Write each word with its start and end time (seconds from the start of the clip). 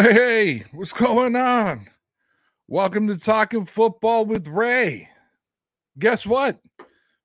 Hey, 0.00 0.64
what's 0.70 0.92
going 0.92 1.34
on? 1.34 1.88
Welcome 2.68 3.08
to 3.08 3.18
Talking 3.18 3.64
Football 3.64 4.26
with 4.26 4.46
Ray. 4.46 5.08
Guess 5.98 6.24
what? 6.24 6.60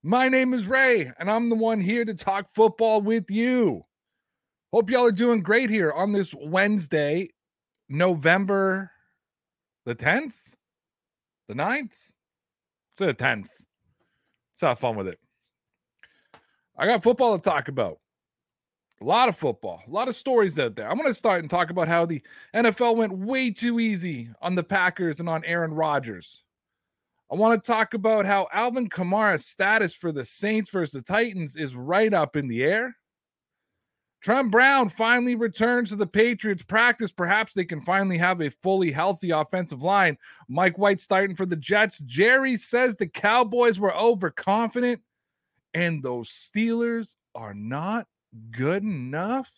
My 0.01 0.27
name 0.27 0.55
is 0.55 0.65
Ray, 0.65 1.11
and 1.19 1.29
I'm 1.29 1.49
the 1.49 1.55
one 1.55 1.79
here 1.79 2.03
to 2.03 2.15
talk 2.15 2.49
football 2.49 2.99
with 2.99 3.29
you. 3.29 3.85
Hope 4.71 4.89
y'all 4.89 5.05
are 5.05 5.11
doing 5.11 5.43
great 5.43 5.69
here 5.69 5.91
on 5.91 6.13
this 6.13 6.33
Wednesday, 6.33 7.29
November 7.89 8.89
the 9.85 9.93
10th, 9.93 10.55
the 11.47 11.53
9th, 11.53 11.95
to 12.97 13.05
the 13.05 13.13
10th. 13.13 13.49
Let's 13.51 14.61
have 14.61 14.79
fun 14.79 14.95
with 14.95 15.09
it. 15.09 15.19
I 16.75 16.87
got 16.87 17.03
football 17.03 17.37
to 17.37 17.43
talk 17.43 17.67
about. 17.67 17.99
A 19.03 19.05
lot 19.05 19.27
of 19.27 19.35
football, 19.35 19.83
a 19.85 19.91
lot 19.91 20.07
of 20.07 20.15
stories 20.15 20.57
out 20.57 20.77
there. 20.77 20.89
I'm 20.89 20.97
going 20.97 21.09
to 21.09 21.13
start 21.13 21.41
and 21.41 21.49
talk 21.49 21.69
about 21.69 21.89
how 21.89 22.05
the 22.05 22.21
NFL 22.55 22.95
went 22.95 23.11
way 23.11 23.51
too 23.51 23.81
easy 23.81 24.29
on 24.41 24.55
the 24.55 24.63
Packers 24.63 25.19
and 25.19 25.27
on 25.27 25.43
Aaron 25.43 25.73
Rodgers. 25.73 26.45
I 27.29 27.35
want 27.35 27.61
to 27.61 27.67
talk 27.69 27.95
about 27.95 28.25
how 28.25 28.47
Alvin 28.53 28.87
Kamara's 28.87 29.45
status 29.45 29.93
for 29.93 30.13
the 30.13 30.23
Saints 30.23 30.69
versus 30.69 30.93
the 30.93 31.01
Titans 31.01 31.57
is 31.57 31.75
right 31.75 32.13
up 32.13 32.37
in 32.37 32.47
the 32.47 32.63
air. 32.63 32.95
Trent 34.21 34.49
Brown 34.49 34.87
finally 34.87 35.35
returns 35.35 35.89
to 35.89 35.97
the 35.97 36.07
Patriots 36.07 36.63
practice. 36.63 37.11
Perhaps 37.11 37.51
they 37.51 37.65
can 37.65 37.81
finally 37.81 38.17
have 38.17 38.39
a 38.39 38.51
fully 38.51 38.89
healthy 38.89 39.31
offensive 39.31 39.81
line. 39.81 40.17
Mike 40.47 40.77
White 40.77 41.01
starting 41.01 41.35
for 41.35 41.45
the 41.45 41.57
Jets. 41.57 41.99
Jerry 42.05 42.55
says 42.55 42.95
the 42.95 43.07
Cowboys 43.07 43.81
were 43.81 43.93
overconfident, 43.93 45.01
and 45.73 46.01
those 46.01 46.29
Steelers 46.29 47.17
are 47.35 47.53
not 47.53 48.07
good 48.51 48.83
enough 48.83 49.51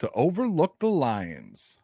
to 0.00 0.10
overlook 0.12 0.78
the 0.78 0.88
Lions. 0.88 1.78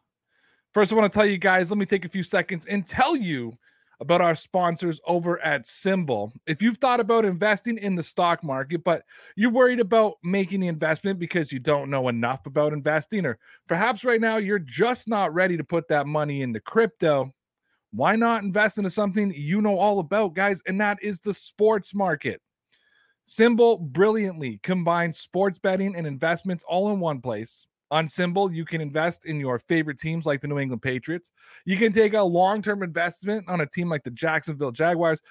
First, 0.73 0.91
I 0.91 0.95
want 0.95 1.11
to 1.11 1.17
tell 1.17 1.25
you 1.25 1.37
guys, 1.37 1.69
let 1.69 1.77
me 1.77 1.85
take 1.85 2.05
a 2.05 2.09
few 2.09 2.23
seconds 2.23 2.65
and 2.65 2.85
tell 2.85 3.15
you 3.15 3.57
about 3.99 4.21
our 4.21 4.33
sponsors 4.33 4.99
over 5.05 5.39
at 5.41 5.63
SimBull. 5.63 6.31
If 6.47 6.61
you've 6.61 6.77
thought 6.77 6.99
about 6.99 7.23
investing 7.23 7.77
in 7.77 7.93
the 7.95 8.01
stock 8.01 8.43
market, 8.43 8.83
but 8.83 9.03
you're 9.35 9.51
worried 9.51 9.79
about 9.79 10.15
making 10.23 10.59
the 10.59 10.67
investment 10.67 11.19
because 11.19 11.51
you 11.51 11.59
don't 11.59 11.89
know 11.89 12.07
enough 12.07 12.47
about 12.47 12.73
investing, 12.73 13.25
or 13.27 13.37
perhaps 13.67 14.03
right 14.03 14.19
now 14.19 14.37
you're 14.37 14.59
just 14.59 15.07
not 15.07 15.33
ready 15.33 15.55
to 15.55 15.63
put 15.63 15.87
that 15.89 16.07
money 16.07 16.41
into 16.41 16.59
crypto, 16.59 17.31
why 17.91 18.15
not 18.15 18.43
invest 18.43 18.77
into 18.79 18.89
something 18.89 19.31
you 19.35 19.61
know 19.61 19.77
all 19.77 19.99
about, 19.99 20.33
guys? 20.33 20.63
And 20.65 20.81
that 20.81 20.97
is 21.03 21.19
the 21.19 21.33
sports 21.33 21.93
market. 21.93 22.41
SimBull 23.27 23.79
brilliantly 23.79 24.59
combines 24.63 25.19
sports 25.19 25.59
betting 25.59 25.95
and 25.95 26.05
investments 26.05 26.63
all 26.67 26.91
in 26.91 26.99
one 26.99 27.21
place. 27.21 27.67
On 27.91 28.05
SimBull, 28.05 28.53
you 28.53 28.65
can 28.65 28.79
invest 28.79 29.25
in 29.25 29.39
your 29.39 29.59
favorite 29.59 29.99
teams 29.99 30.25
like 30.25 30.39
the 30.39 30.47
New 30.47 30.59
England 30.59 30.81
Patriots. 30.81 31.31
You 31.65 31.77
can 31.77 31.91
take 31.91 32.13
a 32.13 32.21
long 32.21 32.61
term 32.61 32.83
investment 32.83 33.47
on 33.49 33.61
a 33.61 33.65
team 33.65 33.89
like 33.89 34.03
the 34.03 34.11
Jacksonville 34.11 34.71
Jaguars. 34.71 35.21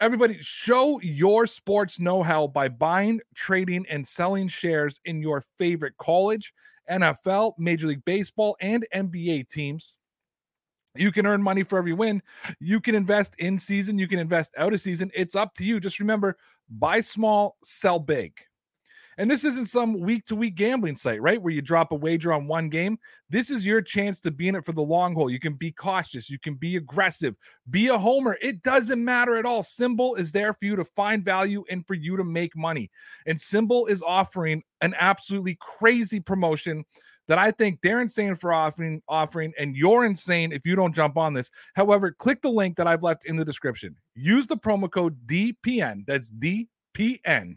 Everybody, 0.00 0.38
show 0.40 1.00
your 1.00 1.46
sports 1.46 1.98
know 1.98 2.22
how 2.22 2.46
by 2.46 2.68
buying, 2.68 3.20
trading, 3.34 3.84
and 3.88 4.06
selling 4.06 4.48
shares 4.48 5.00
in 5.04 5.20
your 5.20 5.42
favorite 5.58 5.96
college, 5.98 6.52
NFL, 6.90 7.54
Major 7.58 7.88
League 7.88 8.04
Baseball, 8.04 8.56
and 8.60 8.86
NBA 8.94 9.48
teams. 9.48 9.98
You 10.94 11.10
can 11.10 11.26
earn 11.26 11.42
money 11.42 11.62
for 11.62 11.78
every 11.78 11.92
win. 11.92 12.22
You 12.60 12.80
can 12.80 12.94
invest 12.94 13.34
in 13.38 13.58
season. 13.58 13.98
You 13.98 14.08
can 14.08 14.18
invest 14.18 14.54
out 14.56 14.72
of 14.72 14.80
season. 14.80 15.10
It's 15.14 15.34
up 15.34 15.54
to 15.54 15.64
you. 15.64 15.80
Just 15.80 16.00
remember 16.00 16.36
buy 16.68 17.00
small, 17.00 17.56
sell 17.62 17.98
big. 17.98 18.32
And 19.16 19.30
this 19.30 19.44
isn't 19.44 19.66
some 19.66 20.00
week 20.00 20.26
to 20.26 20.36
week 20.36 20.56
gambling 20.56 20.96
site, 20.96 21.22
right? 21.22 21.40
Where 21.40 21.52
you 21.52 21.62
drop 21.62 21.92
a 21.92 21.94
wager 21.94 22.32
on 22.32 22.48
one 22.48 22.68
game. 22.68 22.98
This 23.30 23.50
is 23.50 23.64
your 23.64 23.80
chance 23.80 24.20
to 24.22 24.30
be 24.30 24.48
in 24.48 24.56
it 24.56 24.64
for 24.64 24.72
the 24.72 24.82
long 24.82 25.14
haul. 25.14 25.30
You 25.30 25.38
can 25.38 25.54
be 25.54 25.70
cautious, 25.70 26.28
you 26.28 26.38
can 26.38 26.54
be 26.54 26.76
aggressive, 26.76 27.36
be 27.70 27.88
a 27.88 27.98
homer. 27.98 28.36
It 28.42 28.62
doesn't 28.62 29.04
matter 29.04 29.36
at 29.36 29.46
all. 29.46 29.62
SimBull 29.62 30.18
is 30.18 30.32
there 30.32 30.52
for 30.52 30.64
you 30.64 30.76
to 30.76 30.84
find 30.84 31.24
value 31.24 31.64
and 31.70 31.86
for 31.86 31.94
you 31.94 32.16
to 32.16 32.24
make 32.24 32.56
money. 32.56 32.90
And 33.26 33.38
SimBull 33.38 33.88
is 33.88 34.02
offering 34.02 34.62
an 34.80 34.94
absolutely 34.98 35.56
crazy 35.60 36.18
promotion 36.18 36.84
that 37.28 37.38
I 37.38 37.50
think 37.50 37.80
they're 37.82 38.00
insane 38.00 38.36
for 38.36 38.52
offering 38.52 39.02
offering 39.08 39.52
and 39.58 39.76
you're 39.76 40.04
insane 40.04 40.52
if 40.52 40.66
you 40.66 40.76
don't 40.76 40.94
jump 40.94 41.16
on 41.16 41.32
this. 41.32 41.50
However, 41.74 42.12
click 42.12 42.42
the 42.42 42.50
link 42.50 42.76
that 42.76 42.86
I've 42.86 43.02
left 43.02 43.24
in 43.24 43.36
the 43.36 43.44
description. 43.44 43.96
Use 44.14 44.46
the 44.46 44.56
promo 44.56 44.90
code 44.90 45.16
DPN. 45.26 46.04
That's 46.06 46.30
DPN. 46.30 47.56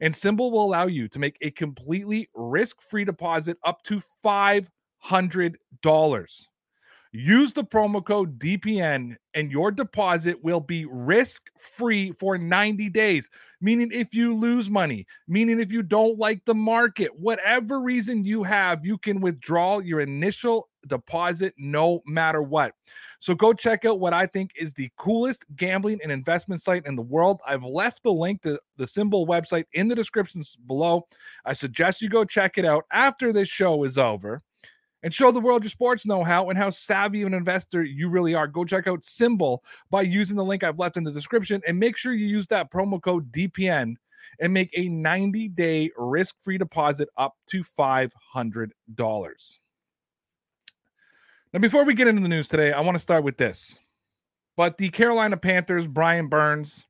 And 0.00 0.12
SimBull 0.12 0.50
will 0.50 0.64
allow 0.64 0.86
you 0.86 1.08
to 1.08 1.18
make 1.18 1.38
a 1.40 1.50
completely 1.50 2.28
risk-free 2.34 3.04
deposit 3.06 3.56
up 3.64 3.82
to 3.84 4.02
$500. 4.24 4.68
Use 7.12 7.52
the 7.52 7.64
promo 7.64 8.04
code 8.04 8.38
DPN 8.38 9.16
and 9.34 9.52
your 9.52 9.70
deposit 9.70 10.42
will 10.42 10.60
be 10.60 10.86
risk 10.86 11.48
free 11.58 12.12
for 12.12 12.36
90 12.36 12.88
days. 12.90 13.30
Meaning, 13.60 13.90
if 13.92 14.14
you 14.14 14.34
lose 14.34 14.70
money, 14.70 15.06
meaning 15.28 15.60
if 15.60 15.70
you 15.70 15.82
don't 15.82 16.18
like 16.18 16.44
the 16.44 16.54
market, 16.54 17.10
whatever 17.18 17.80
reason 17.80 18.24
you 18.24 18.42
have, 18.42 18.84
you 18.84 18.98
can 18.98 19.20
withdraw 19.20 19.78
your 19.78 20.00
initial 20.00 20.68
deposit 20.88 21.54
no 21.58 22.00
matter 22.06 22.42
what. 22.42 22.72
So 23.18 23.34
go 23.34 23.52
check 23.52 23.84
out 23.84 24.00
what 24.00 24.12
I 24.12 24.26
think 24.26 24.52
is 24.56 24.72
the 24.72 24.90
coolest 24.96 25.44
gambling 25.56 26.00
and 26.02 26.12
investment 26.12 26.62
site 26.62 26.86
in 26.86 26.96
the 26.96 27.02
world. 27.02 27.40
I've 27.46 27.64
left 27.64 28.02
the 28.02 28.12
link 28.12 28.42
to 28.42 28.58
the 28.76 28.84
SimBull 28.84 29.26
website 29.26 29.64
in 29.72 29.88
the 29.88 29.94
descriptions 29.94 30.56
below. 30.66 31.06
I 31.44 31.52
suggest 31.52 32.02
you 32.02 32.08
go 32.08 32.24
check 32.24 32.58
it 32.58 32.64
out 32.64 32.84
after 32.92 33.32
this 33.32 33.48
show 33.48 33.84
is 33.84 33.98
over 33.98 34.42
and 35.06 35.14
show 35.14 35.30
the 35.30 35.38
world 35.38 35.62
your 35.62 35.70
sports 35.70 36.04
know 36.04 36.24
how 36.24 36.48
and 36.50 36.58
how 36.58 36.68
savvy 36.68 37.22
of 37.22 37.28
an 37.28 37.34
investor 37.34 37.84
you 37.84 38.08
really 38.08 38.34
are. 38.34 38.48
Go 38.48 38.64
check 38.64 38.88
out 38.88 39.02
SimBull 39.02 39.60
by 39.88 40.00
using 40.00 40.34
the 40.34 40.44
link 40.44 40.64
I've 40.64 40.80
left 40.80 40.96
in 40.96 41.04
the 41.04 41.12
description 41.12 41.62
and 41.64 41.78
make 41.78 41.96
sure 41.96 42.12
you 42.12 42.26
use 42.26 42.48
that 42.48 42.72
promo 42.72 43.00
code 43.00 43.30
DPN 43.30 43.94
and 44.40 44.52
make 44.52 44.68
a 44.76 44.88
90 44.88 45.46
day 45.50 45.92
risk 45.96 46.34
free 46.40 46.58
deposit 46.58 47.08
up 47.16 47.36
to 47.50 47.62
$500. 47.62 48.10
Now, 51.52 51.60
before 51.60 51.84
we 51.84 51.94
get 51.94 52.08
into 52.08 52.22
the 52.22 52.28
news 52.28 52.48
today, 52.48 52.72
I 52.72 52.80
want 52.80 52.96
to 52.96 53.00
start 53.00 53.22
with 53.22 53.36
this. 53.36 53.78
But 54.56 54.76
the 54.76 54.88
Carolina 54.88 55.36
Panthers, 55.36 55.86
Brian 55.86 56.26
Burns, 56.26 56.84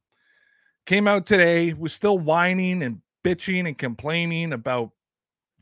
came 0.87 1.07
out 1.07 1.27
today, 1.27 1.75
was 1.75 1.93
still 1.93 2.19
whining 2.19 2.83
and 2.83 3.03
bitching 3.23 3.69
and 3.69 3.77
complaining 3.77 4.55
about 4.55 4.93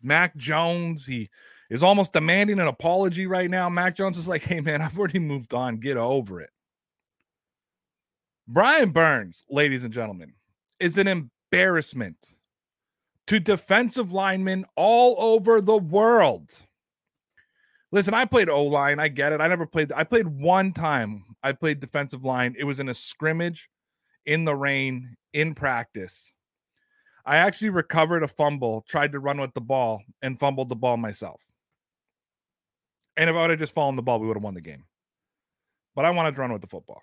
Mac 0.05 0.37
Jones. 0.37 1.05
He 1.05 1.31
is 1.70 1.82
almost 1.82 2.12
demanding 2.12 2.61
an 2.61 2.66
apology 2.66 3.26
right 3.26 3.50
now. 3.50 3.69
Mac 3.69 3.96
Jones 3.96 4.19
is 4.19 4.28
like, 4.28 4.43
hey, 4.43 4.61
man, 4.61 4.82
I've 4.82 4.99
already 4.99 5.19
moved 5.19 5.55
on. 5.55 5.78
Get 5.78 5.96
over 5.96 6.40
it. 6.40 6.50
Brian 8.46 8.90
Burns, 8.90 9.44
ladies 9.49 9.84
and 9.84 9.93
gentlemen, 9.93 10.34
is 10.78 10.99
an 10.99 11.08
embarrassment 11.08 12.37
to 13.26 13.40
defensive 13.40 14.12
linemen 14.12 14.66
all 14.76 15.16
over 15.19 15.61
the 15.61 15.78
world. 15.78 16.55
Listen, 17.90 18.12
I 18.12 18.25
played 18.25 18.49
O 18.49 18.64
line. 18.64 19.00
I 19.00 19.08
get 19.08 19.32
it. 19.32 19.40
I 19.40 19.49
never 19.49 19.67
played. 19.67 19.93
I 19.93 20.05
played 20.05 20.26
one 20.26 20.72
time. 20.72 21.25
I 21.43 21.52
played 21.52 21.81
defensive 21.81 22.25
line. 22.25 22.55
It 22.58 22.64
was 22.64 22.81
in 22.81 22.88
a 22.88 22.94
scrimmage 22.94 23.70
in 24.26 24.44
the 24.44 24.55
rain 24.55 25.17
in 25.32 25.55
practice. 25.55 26.32
I 27.25 27.37
actually 27.37 27.70
recovered 27.70 28.22
a 28.22 28.28
fumble, 28.28 28.84
tried 28.87 29.12
to 29.12 29.20
run 29.20 29.40
with 29.40 29.55
the 29.55 29.60
ball, 29.60 30.02
and 30.20 30.38
fumbled 30.38 30.69
the 30.69 30.76
ball 30.76 30.96
myself. 30.96 31.43
And 33.16 33.31
if 33.31 33.37
I 33.37 33.40
would 33.43 33.50
have 33.50 33.58
just 33.58 33.75
fallen 33.75 33.96
the 33.96 34.02
ball, 34.02 34.19
we 34.19 34.26
would 34.26 34.37
have 34.37 34.43
won 34.43 34.55
the 34.55 34.61
game. 34.61 34.84
But 35.94 36.05
I 36.05 36.11
wanted 36.11 36.34
to 36.34 36.40
run 36.40 36.52
with 36.52 36.62
the 36.62 36.66
football. 36.66 37.02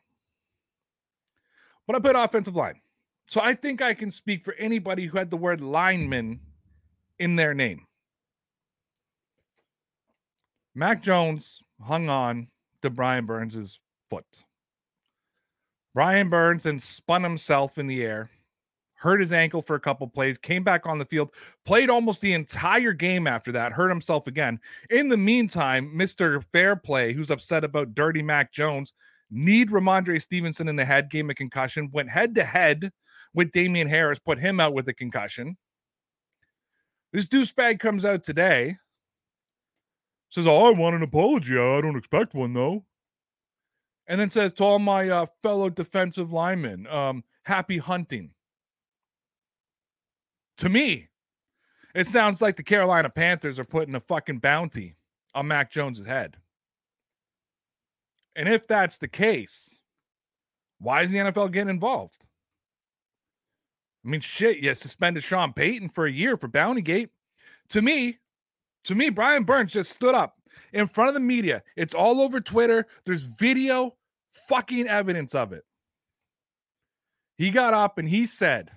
But 1.87 1.95
I 1.95 1.99
put 1.99 2.15
offensive 2.15 2.55
line. 2.55 2.81
So 3.27 3.41
I 3.41 3.53
think 3.53 3.81
I 3.81 3.93
can 3.93 4.11
speak 4.11 4.43
for 4.43 4.53
anybody 4.55 5.05
who 5.05 5.17
had 5.17 5.29
the 5.29 5.37
word 5.37 5.61
lineman 5.61 6.41
in 7.17 7.35
their 7.35 7.53
name. 7.53 7.85
Mac 10.75 11.01
Jones 11.01 11.61
hung 11.81 12.09
on 12.09 12.47
to 12.81 12.89
Brian 12.89 13.25
Burns' 13.25 13.79
foot. 14.09 14.43
Brian 15.93 16.29
Burns 16.29 16.63
then 16.63 16.79
spun 16.79 17.23
himself 17.23 17.77
in 17.77 17.87
the 17.87 18.03
air, 18.03 18.29
hurt 19.01 19.19
his 19.19 19.33
ankle 19.33 19.63
for 19.63 19.75
a 19.75 19.79
couple 19.79 20.07
plays, 20.07 20.37
came 20.37 20.63
back 20.63 20.85
on 20.85 20.99
the 20.99 21.05
field, 21.05 21.33
played 21.65 21.89
almost 21.89 22.21
the 22.21 22.33
entire 22.33 22.93
game 22.93 23.25
after 23.25 23.51
that, 23.51 23.71
hurt 23.71 23.89
himself 23.89 24.27
again. 24.27 24.59
In 24.91 25.09
the 25.09 25.17
meantime, 25.17 25.91
Mr. 25.93 26.43
Fairplay, 26.53 27.11
who's 27.11 27.31
upset 27.31 27.63
about 27.63 27.95
Dirty 27.95 28.21
Mac 28.21 28.53
Jones, 28.53 28.93
need 29.31 29.71
Rhamondre 29.71 30.21
Stevenson 30.21 30.67
in 30.67 30.75
the 30.75 30.85
head, 30.85 31.09
game 31.09 31.31
of 31.31 31.35
concussion, 31.35 31.89
went 31.91 32.11
head 32.11 32.35
to 32.35 32.43
head 32.43 32.91
with 33.33 33.51
Damien 33.51 33.87
Harris, 33.87 34.19
put 34.19 34.37
him 34.37 34.59
out 34.59 34.73
with 34.73 34.87
a 34.87 34.93
concussion. 34.93 35.57
This 37.11 37.27
douchebag 37.27 37.79
comes 37.79 38.05
out 38.05 38.23
today, 38.23 38.77
says, 40.29 40.45
Oh, 40.45 40.67
I 40.67 40.71
want 40.71 40.95
an 40.95 41.01
apology. 41.01 41.57
I 41.57 41.81
don't 41.81 41.97
expect 41.97 42.35
one, 42.35 42.53
though. 42.53 42.85
And 44.05 44.21
then 44.21 44.29
says 44.29 44.53
to 44.53 44.63
all 44.63 44.79
my 44.79 45.09
uh, 45.09 45.25
fellow 45.41 45.69
defensive 45.69 46.31
linemen, 46.31 46.85
um, 46.85 47.23
happy 47.45 47.79
hunting. 47.79 48.31
To 50.61 50.69
me, 50.69 51.09
it 51.95 52.05
sounds 52.05 52.39
like 52.39 52.55
the 52.55 52.61
Carolina 52.61 53.09
Panthers 53.09 53.57
are 53.57 53.65
putting 53.65 53.95
a 53.95 53.99
fucking 53.99 54.37
bounty 54.37 54.95
on 55.33 55.47
Mac 55.47 55.71
Jones's 55.71 56.05
head. 56.05 56.37
And 58.35 58.47
if 58.47 58.67
that's 58.67 58.99
the 58.99 59.07
case, 59.07 59.81
why 60.77 61.01
is 61.01 61.09
the 61.09 61.17
NFL 61.17 61.51
getting 61.51 61.71
involved? 61.71 62.27
I 64.05 64.09
mean, 64.09 64.21
shit, 64.21 64.59
you 64.59 64.71
suspended 64.75 65.23
Sean 65.23 65.51
Payton 65.51 65.89
for 65.89 66.05
a 66.05 66.11
year 66.11 66.37
for 66.37 66.47
Bounty 66.47 66.83
Gate. 66.83 67.09
To 67.69 67.81
me, 67.81 68.19
to 68.83 68.93
me, 68.93 69.09
Brian 69.09 69.45
Burns 69.45 69.73
just 69.73 69.91
stood 69.91 70.13
up 70.13 70.35
in 70.73 70.85
front 70.85 71.07
of 71.07 71.15
the 71.15 71.21
media. 71.21 71.63
It's 71.75 71.95
all 71.95 72.21
over 72.21 72.39
Twitter. 72.39 72.85
There's 73.07 73.23
video, 73.23 73.95
fucking 74.29 74.87
evidence 74.87 75.33
of 75.33 75.53
it. 75.53 75.63
He 77.39 77.49
got 77.49 77.73
up 77.73 77.97
and 77.97 78.07
he 78.07 78.27
said, 78.27 78.69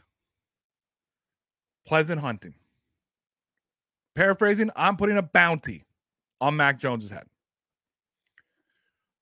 pleasant 1.86 2.20
hunting. 2.20 2.54
Paraphrasing, 4.14 4.70
I'm 4.76 4.96
putting 4.96 5.18
a 5.18 5.22
bounty 5.22 5.84
on 6.40 6.56
Mac 6.56 6.78
Jones's 6.78 7.10
head. 7.10 7.26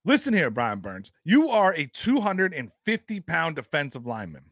Listen 0.05 0.35
here, 0.35 0.50
Brian 0.50 0.81
Burns. 0.81 1.12
You 1.25 1.50
are 1.50 1.75
a 1.75 1.87
250 1.87 3.20
pound 3.20 3.56
defensive 3.56 4.06
lineman, 4.06 4.44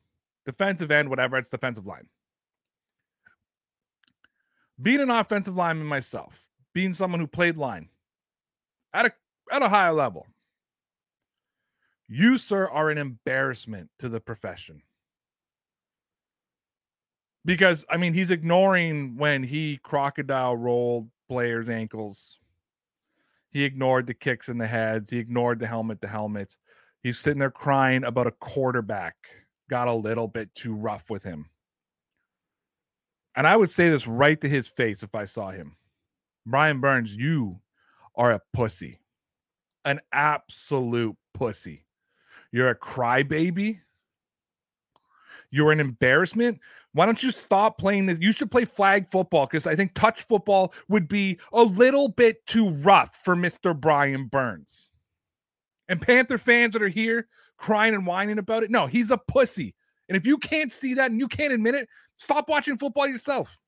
defensive 0.46 0.90
end, 0.90 1.10
whatever, 1.10 1.36
it's 1.36 1.50
defensive 1.50 1.86
line. 1.86 2.06
Being 4.80 5.00
an 5.00 5.10
offensive 5.10 5.56
lineman 5.56 5.86
myself, 5.86 6.46
being 6.72 6.92
someone 6.92 7.20
who 7.20 7.26
played 7.26 7.56
line 7.56 7.88
at 8.94 9.06
a 9.06 9.12
at 9.52 9.62
a 9.62 9.68
higher 9.68 9.92
level, 9.92 10.26
you, 12.08 12.38
sir, 12.38 12.68
are 12.68 12.90
an 12.90 12.98
embarrassment 12.98 13.90
to 13.98 14.08
the 14.08 14.20
profession. 14.20 14.82
Because 17.44 17.84
I 17.88 17.96
mean, 17.96 18.12
he's 18.12 18.31
ignoring 18.31 19.16
when 19.16 19.42
he 19.42 19.78
crocodile 19.82 20.56
rolled 20.56 21.08
players' 21.28 21.69
ankles 21.69 22.40
he 23.50 23.64
ignored 23.64 24.06
the 24.06 24.14
kicks 24.14 24.48
in 24.48 24.58
the 24.58 24.66
heads. 24.66 25.10
He 25.10 25.19
ignored 25.19 25.58
the 25.58 25.66
helmet, 25.66 26.00
the 26.00 26.08
helmets. 26.08 26.58
He's 27.02 27.19
sitting 27.19 27.40
there 27.40 27.50
crying 27.50 28.04
about 28.04 28.26
a 28.26 28.32
quarterback 28.32 29.16
got 29.69 29.88
a 29.88 29.92
little 29.92 30.28
bit 30.28 30.54
too 30.54 30.75
rough 30.75 31.10
with 31.10 31.22
him. 31.22 31.48
And 33.37 33.46
I 33.46 33.56
would 33.56 33.70
say 33.70 33.88
this 33.88 34.06
right 34.06 34.40
to 34.40 34.48
his 34.48 34.66
face 34.66 35.02
if 35.02 35.14
I 35.14 35.25
saw 35.25 35.50
him. 35.50 35.76
Brian 36.44 36.81
Burns, 36.81 37.14
you 37.14 37.60
are 38.16 38.32
a 38.32 38.40
pussy, 38.52 39.00
an 39.84 40.00
absolute 40.12 41.16
pussy. 41.34 41.84
You're 42.50 42.70
a 42.70 42.78
crybaby. 42.78 43.81
You're 45.50 45.73
an 45.73 45.81
embarrassment. 45.81 46.61
Why 46.93 47.06
don't 47.06 47.23
you 47.23 47.31
stop 47.31 47.79
playing 47.79 48.06
this? 48.06 48.20
You 48.20 48.32
should 48.32 48.50
play 48.50 48.64
flag 48.64 49.08
football 49.08 49.47
because 49.47 49.67
I 49.67 49.76
think 49.76 49.94
touch 49.94 50.23
football 50.23 50.73
would 50.88 51.08
be 51.08 51.38
a 51.52 51.62
little 51.62 52.08
bit 52.08 52.44
too 52.47 52.70
rough 52.70 53.17
for 53.25 53.37
Mr. 53.37 53.79
Brian 53.79 54.26
Burns. 54.26 54.91
And 55.88 56.00
Panther 56.00 56.38
fans 56.38 56.73
that 56.75 56.82
are 56.82 56.88
here 56.88 57.29
crying 57.58 57.94
and 57.94 58.06
whining 58.06 58.38
about 58.38 58.62
it, 58.62 58.70
no, 58.70 58.87
he's 58.87 59.11
a 59.11 59.19
pussy. 59.19 59.75
And 60.08 60.17
if 60.17 60.26
you 60.26 60.38
can't 60.38 60.73
see 60.73 60.94
that 60.94 61.11
and 61.11 61.20
you 61.20 61.29
can't 61.29 61.52
admit 61.52 61.75
it, 61.75 61.88
stop 62.17 62.49
watching 62.49 62.79
football 62.79 63.06
yourself. 63.06 63.61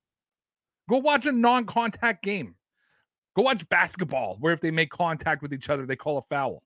Go 0.89 0.97
watch 0.97 1.25
a 1.25 1.31
non 1.31 1.65
contact 1.65 2.23
game. 2.23 2.55
Go 3.35 3.43
watch 3.43 3.67
basketball 3.69 4.37
where 4.39 4.53
if 4.53 4.61
they 4.61 4.71
make 4.71 4.89
contact 4.89 5.41
with 5.41 5.53
each 5.53 5.69
other, 5.69 5.85
they 5.85 5.95
call 5.95 6.17
a 6.17 6.21
foul. 6.21 6.61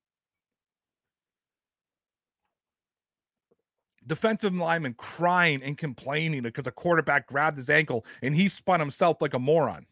Defensive 4.07 4.55
lineman 4.55 4.93
crying 4.93 5.61
and 5.61 5.77
complaining 5.77 6.41
because 6.41 6.67
a 6.67 6.71
quarterback 6.71 7.27
grabbed 7.27 7.57
his 7.57 7.69
ankle 7.69 8.05
and 8.21 8.35
he 8.35 8.47
spun 8.47 8.79
himself 8.79 9.21
like 9.21 9.33
a 9.33 9.39
moron. 9.39 9.85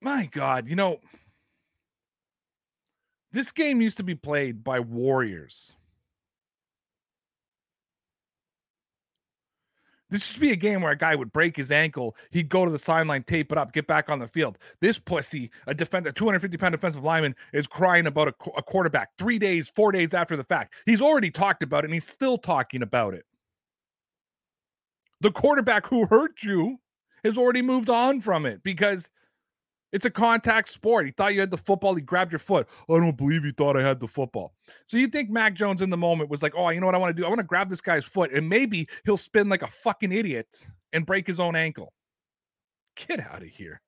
My 0.00 0.26
God, 0.26 0.68
you 0.68 0.76
know, 0.76 1.00
this 3.32 3.50
game 3.50 3.80
used 3.80 3.96
to 3.96 4.02
be 4.02 4.14
played 4.14 4.62
by 4.62 4.80
warriors. 4.80 5.74
This 10.14 10.26
should 10.26 10.40
be 10.40 10.52
a 10.52 10.56
game 10.56 10.80
where 10.80 10.92
a 10.92 10.96
guy 10.96 11.16
would 11.16 11.32
break 11.32 11.56
his 11.56 11.72
ankle, 11.72 12.14
he'd 12.30 12.48
go 12.48 12.64
to 12.64 12.70
the 12.70 12.78
sideline, 12.78 13.24
tape 13.24 13.50
it 13.50 13.58
up, 13.58 13.72
get 13.72 13.88
back 13.88 14.08
on 14.08 14.20
the 14.20 14.28
field. 14.28 14.58
This 14.78 14.96
pussy, 14.96 15.50
a 15.66 15.74
defender, 15.74 16.12
250 16.12 16.56
pound 16.56 16.70
defensive 16.70 17.02
lineman, 17.02 17.34
is 17.52 17.66
crying 17.66 18.06
about 18.06 18.28
a, 18.28 18.34
a 18.56 18.62
quarterback 18.62 19.08
three 19.18 19.40
days, 19.40 19.68
four 19.68 19.90
days 19.90 20.14
after 20.14 20.36
the 20.36 20.44
fact. 20.44 20.74
He's 20.86 21.00
already 21.00 21.32
talked 21.32 21.64
about 21.64 21.82
it 21.82 21.86
and 21.86 21.94
he's 21.94 22.06
still 22.06 22.38
talking 22.38 22.80
about 22.80 23.14
it. 23.14 23.24
The 25.20 25.32
quarterback 25.32 25.84
who 25.88 26.06
hurt 26.06 26.44
you 26.44 26.78
has 27.24 27.36
already 27.36 27.62
moved 27.62 27.90
on 27.90 28.20
from 28.20 28.46
it 28.46 28.62
because 28.62 29.10
it's 29.94 30.04
a 30.04 30.10
contact 30.10 30.68
sport. 30.68 31.06
He 31.06 31.12
thought 31.12 31.34
you 31.34 31.40
had 31.40 31.52
the 31.52 31.56
football. 31.56 31.94
He 31.94 32.02
grabbed 32.02 32.32
your 32.32 32.40
foot. 32.40 32.68
I 32.90 32.94
don't 32.94 33.16
believe 33.16 33.44
he 33.44 33.52
thought 33.52 33.76
I 33.76 33.82
had 33.82 34.00
the 34.00 34.08
football. 34.08 34.52
So 34.86 34.98
you 34.98 35.06
think 35.06 35.30
Mac 35.30 35.54
Jones 35.54 35.82
in 35.82 35.90
the 35.90 35.96
moment 35.96 36.30
was 36.30 36.42
like, 36.42 36.52
oh, 36.56 36.68
you 36.70 36.80
know 36.80 36.86
what 36.86 36.96
I 36.96 36.98
want 36.98 37.16
to 37.16 37.22
do? 37.22 37.24
I 37.24 37.28
want 37.28 37.38
to 37.38 37.46
grab 37.46 37.70
this 37.70 37.80
guy's 37.80 38.04
foot 38.04 38.32
and 38.32 38.48
maybe 38.48 38.88
he'll 39.04 39.16
spin 39.16 39.48
like 39.48 39.62
a 39.62 39.68
fucking 39.68 40.10
idiot 40.10 40.66
and 40.92 41.06
break 41.06 41.28
his 41.28 41.38
own 41.38 41.54
ankle. 41.54 41.92
Get 42.96 43.20
out 43.20 43.42
of 43.42 43.48
here. 43.48 43.80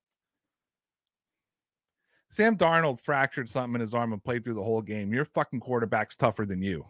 Sam 2.29 2.55
Darnold 2.55 3.01
fractured 3.01 3.49
something 3.49 3.75
in 3.75 3.81
his 3.81 3.93
arm 3.93 4.13
and 4.13 4.23
played 4.23 4.45
through 4.45 4.53
the 4.53 4.63
whole 4.63 4.81
game. 4.81 5.13
Your 5.13 5.25
fucking 5.25 5.59
quarterback's 5.59 6.15
tougher 6.15 6.45
than 6.45 6.61
you. 6.61 6.85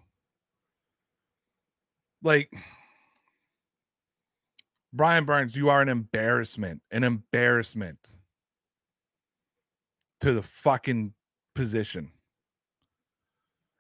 Like, 2.22 2.54
Brian 4.94 5.26
Burns, 5.26 5.56
you 5.56 5.70
are 5.70 5.82
an 5.82 5.90
embarrassment. 5.90 6.82
An 6.92 7.04
embarrassment 7.04 7.98
to 10.22 10.34
the 10.34 10.42
fucking 10.42 11.14
position. 11.56 12.12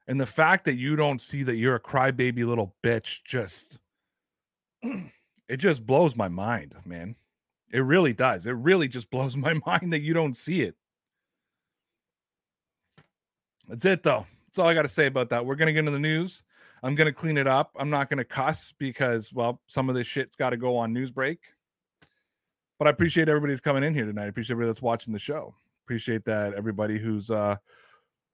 And 0.07 0.21
the 0.21 0.25
fact 0.25 0.65
that 0.65 0.75
you 0.75 0.95
don't 0.95 1.19
see 1.19 1.43
that 1.43 1.57
you're 1.57 1.75
a 1.75 1.81
crybaby 1.81 2.45
little 2.47 2.75
bitch 2.83 3.23
just 3.23 3.77
it 4.81 5.57
just 5.57 5.85
blows 5.85 6.15
my 6.15 6.29
mind, 6.29 6.75
man. 6.85 7.15
It 7.71 7.79
really 7.79 8.13
does. 8.13 8.45
It 8.45 8.51
really 8.51 8.87
just 8.87 9.09
blows 9.11 9.35
my 9.35 9.53
mind 9.65 9.93
that 9.93 10.01
you 10.01 10.13
don't 10.13 10.35
see 10.35 10.61
it. 10.61 10.75
That's 13.67 13.85
it 13.85 14.03
though. 14.03 14.25
That's 14.47 14.59
all 14.59 14.67
I 14.67 14.73
got 14.73 14.83
to 14.83 14.87
say 14.87 15.07
about 15.07 15.29
that. 15.29 15.45
We're 15.45 15.55
going 15.55 15.67
to 15.67 15.73
get 15.73 15.79
into 15.79 15.91
the 15.91 15.99
news. 15.99 16.43
I'm 16.83 16.95
going 16.95 17.07
to 17.07 17.13
clean 17.13 17.37
it 17.37 17.47
up. 17.47 17.71
I'm 17.77 17.89
not 17.89 18.09
going 18.09 18.19
to 18.19 18.23
cuss 18.23 18.73
because 18.77 19.33
well, 19.33 19.61
some 19.67 19.89
of 19.89 19.95
this 19.95 20.07
shit's 20.07 20.35
got 20.35 20.51
to 20.51 20.57
go 20.57 20.77
on 20.77 20.93
news 20.93 21.11
break. 21.11 21.39
But 22.79 22.87
I 22.87 22.91
appreciate 22.91 23.27
everybody's 23.27 23.59
coming 23.59 23.83
in 23.83 23.93
here 23.93 24.05
tonight. 24.05 24.25
I 24.25 24.27
appreciate 24.27 24.53
everybody 24.53 24.69
that's 24.69 24.81
watching 24.81 25.11
the 25.11 25.19
show 25.19 25.55
appreciate 25.87 26.25
that 26.25 26.53
everybody 26.53 26.97
who's 26.97 27.31
uh 27.31 27.55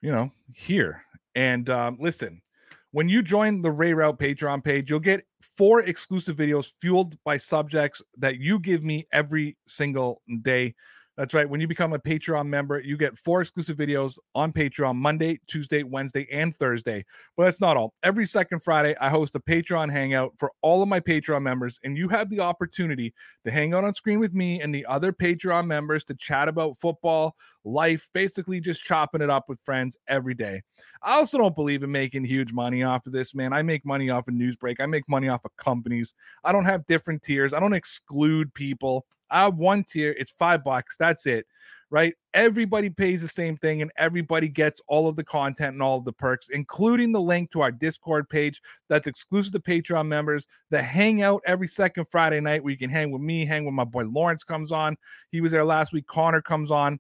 you 0.02 0.12
know 0.12 0.32
here. 0.52 1.04
And 1.36 1.70
um 1.70 1.98
listen 2.00 2.42
when 2.90 3.10
you 3.10 3.22
join 3.22 3.62
the 3.62 3.72
ray 3.72 3.94
route 3.94 4.18
patreon 4.18 4.64
page 4.64 4.90
you'll 4.90 5.00
get 5.00 5.24
four 5.40 5.82
exclusive 5.82 6.36
videos 6.36 6.72
fueled 6.80 7.16
by 7.24 7.38
subjects 7.38 8.02
that 8.18 8.40
you 8.40 8.58
give 8.60 8.84
me 8.84 9.06
every 9.12 9.56
single 9.68 10.20
day 10.42 10.74
That's 11.16 11.36
right. 11.36 11.48
When 11.48 11.62
you 11.62 11.68
become 11.68 11.94
a 11.94 12.00
Patreon 12.00 12.48
member, 12.48 12.80
you 12.80 12.98
get 12.98 13.16
four 13.20 13.42
exclusive 13.42 13.78
videos 13.78 14.18
on 14.34 14.52
Patreon 14.52 14.96
Monday, 14.96 15.40
Tuesday, 15.46 15.84
Wednesday, 15.84 16.28
and 16.32 16.56
Thursday. 16.56 17.06
But 17.38 17.46
that's 17.46 17.62
not 17.62 17.78
all. 17.78 17.94
Every 18.02 18.26
second 18.26 18.64
Friday, 18.64 18.96
I 19.00 19.10
host 19.10 19.36
a 19.36 19.40
Patreon 19.40 19.92
hangout 19.92 20.34
for 20.40 20.52
all 20.64 20.82
of 20.82 20.90
my 20.90 21.00
Patreon 21.00 21.44
members, 21.44 21.80
and 21.84 21.96
you 21.96 22.08
have 22.10 22.32
the 22.32 22.40
opportunity 22.40 23.14
to 23.46 23.52
hang 23.52 23.76
out 23.76 23.84
on 23.84 23.94
screen 23.94 24.20
with 24.20 24.34
me 24.34 24.60
and 24.60 24.74
the 24.74 24.88
other 24.88 25.14
Patreon 25.14 25.68
members 25.68 26.04
to 26.06 26.16
chat 26.16 26.48
about 26.48 26.80
football, 26.80 27.36
life, 27.64 28.10
basically 28.14 28.60
just 28.60 28.82
chopping 28.82 29.22
it 29.22 29.30
up 29.30 29.46
with 29.48 29.60
friends 29.64 29.96
every 30.08 30.34
day. 30.34 30.62
I 31.04 31.14
also 31.14 31.38
don't 31.38 31.56
believe 31.56 31.84
in 31.84 31.92
making 31.92 32.26
huge 32.26 32.54
money 32.54 32.82
off 32.82 33.06
of 33.06 33.14
this, 33.14 33.36
man. 33.36 33.54
I 33.54 33.62
make 33.62 33.86
money 33.86 34.10
off 34.10 34.28
of 34.28 34.34
Newsbreak, 34.34 34.78
I 34.80 34.88
make 34.88 35.08
money 35.08 35.30
off 35.30 35.46
of 35.46 35.56
companies. 35.58 36.16
I 36.44 36.52
don't 36.52 36.66
have 36.66 36.88
different 36.88 37.22
tiers, 37.22 37.54
I 37.54 37.60
don't 37.60 37.74
exclude 37.74 38.52
people. 38.56 39.06
I 39.34 39.42
have 39.44 39.56
one 39.56 39.84
tier, 39.84 40.16
it's 40.18 40.32
five 40.32 40.64
bucks. 40.64 40.96
That's 40.98 41.26
it, 41.26 41.46
right? 41.90 42.14
Everybody 42.34 42.90
pays 42.90 43.22
the 43.22 43.28
same 43.28 43.58
thing 43.58 43.82
and 43.82 43.92
everybody 43.98 44.48
gets 44.48 44.80
all 44.88 45.10
of 45.10 45.16
the 45.16 45.24
content 45.24 45.74
and 45.74 45.82
all 45.82 45.98
of 45.98 46.06
the 46.06 46.14
perks, 46.14 46.50
including 46.50 47.12
the 47.12 47.22
link 47.22 47.52
to 47.52 47.62
our 47.62 47.72
Discord 47.72 48.30
page 48.30 48.62
that's 48.88 49.08
exclusive 49.08 49.54
to 49.54 49.60
Patreon 49.60 50.08
members 50.08 50.48
The 50.70 50.82
hangout 50.82 51.42
every 51.46 51.68
second 51.68 52.06
Friday 52.12 52.40
night 52.40 52.64
where 52.64 52.72
you 52.72 52.78
can 52.78 52.90
hang 52.90 53.12
with 53.12 53.22
me, 53.22 53.46
hang 53.46 53.66
with 53.66 53.74
my 53.74 53.84
boy 53.84 54.06
Lawrence 54.06 54.44
comes 54.44 54.72
on. 54.72 54.96
He 55.32 55.42
was 55.42 55.52
there 55.52 55.66
last 55.66 55.94
week. 55.94 56.08
Connor 56.08 56.42
comes 56.42 56.72
on. 56.72 57.00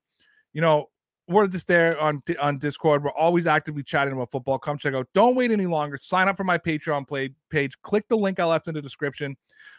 You 0.53 0.61
know, 0.61 0.89
we're 1.27 1.47
just 1.47 1.67
there 1.67 1.99
on 2.01 2.21
on 2.41 2.57
Discord. 2.57 3.03
We're 3.03 3.11
always 3.11 3.45
actively 3.47 3.83
chatting 3.83 4.13
about 4.13 4.31
football. 4.31 4.59
Come 4.59 4.77
check 4.77 4.93
out. 4.93 5.07
Don't 5.13 5.35
wait 5.35 5.51
any 5.51 5.65
longer. 5.65 5.95
Sign 5.97 6.27
up 6.27 6.35
for 6.35 6.43
my 6.43 6.57
Patreon 6.57 7.07
play 7.07 7.29
page. 7.49 7.81
Click 7.81 8.05
the 8.09 8.17
link 8.17 8.41
I 8.41 8.45
left 8.45 8.67
in 8.67 8.73
the 8.73 8.81
description, 8.81 9.37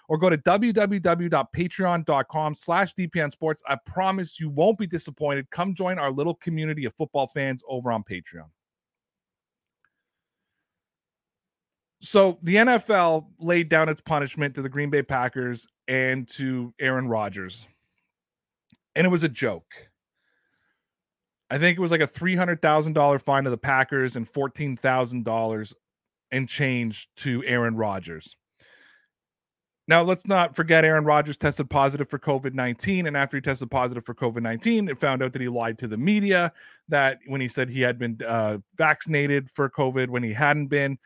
or 0.08 0.16
go 0.16 0.30
to 0.30 0.38
www.patreon.com 0.38 2.54
slash 2.54 2.94
DPN 2.94 3.30
Sports. 3.30 3.62
I 3.68 3.76
promise 3.84 4.40
you 4.40 4.48
won't 4.48 4.78
be 4.78 4.86
disappointed. 4.86 5.50
Come 5.50 5.74
join 5.74 5.98
our 5.98 6.10
little 6.10 6.34
community 6.34 6.86
of 6.86 6.94
football 6.94 7.26
fans 7.26 7.62
over 7.68 7.92
on 7.92 8.04
Patreon. 8.04 8.48
So 12.00 12.38
the 12.42 12.54
NFL 12.56 13.26
laid 13.38 13.68
down 13.68 13.90
its 13.90 14.00
punishment 14.00 14.54
to 14.54 14.62
the 14.62 14.68
Green 14.68 14.90
Bay 14.90 15.02
Packers 15.02 15.66
and 15.88 16.28
to 16.28 16.72
Aaron 16.78 17.08
Rodgers, 17.08 17.66
and 18.94 19.04
it 19.06 19.10
was 19.10 19.24
a 19.24 19.28
joke 19.28 19.74
I 21.54 21.58
think 21.58 21.78
it 21.78 21.80
was 21.80 21.92
like 21.92 22.00
a 22.00 22.06
three 22.06 22.34
hundred 22.34 22.60
thousand 22.60 22.94
dollar 22.94 23.20
fine 23.20 23.44
to 23.44 23.50
the 23.50 23.56
Packers 23.56 24.16
and 24.16 24.28
fourteen 24.28 24.76
thousand 24.76 25.24
dollars 25.24 25.72
and 26.32 26.48
change 26.48 27.08
to 27.18 27.44
Aaron 27.46 27.76
Rodgers. 27.76 28.34
Now, 29.86 30.02
let's 30.02 30.26
not 30.26 30.56
forget 30.56 30.84
Aaron 30.84 31.04
Rodgers 31.04 31.36
tested 31.36 31.70
positive 31.70 32.10
for 32.10 32.18
COVID 32.18 32.54
19. 32.54 33.06
And 33.06 33.16
after 33.16 33.36
he 33.36 33.40
tested 33.40 33.70
positive 33.70 34.04
for 34.04 34.16
COVID 34.16 34.42
19, 34.42 34.88
it 34.88 34.98
found 34.98 35.22
out 35.22 35.32
that 35.32 35.42
he 35.42 35.46
lied 35.46 35.78
to 35.78 35.86
the 35.86 35.96
media 35.96 36.52
that 36.88 37.18
when 37.28 37.40
he 37.40 37.46
said 37.46 37.70
he 37.70 37.82
had 37.82 38.00
been 38.00 38.18
uh, 38.26 38.58
vaccinated 38.74 39.48
for 39.48 39.70
COVID 39.70 40.08
when 40.08 40.24
he 40.24 40.32
hadn't 40.32 40.66
been. 40.66 40.98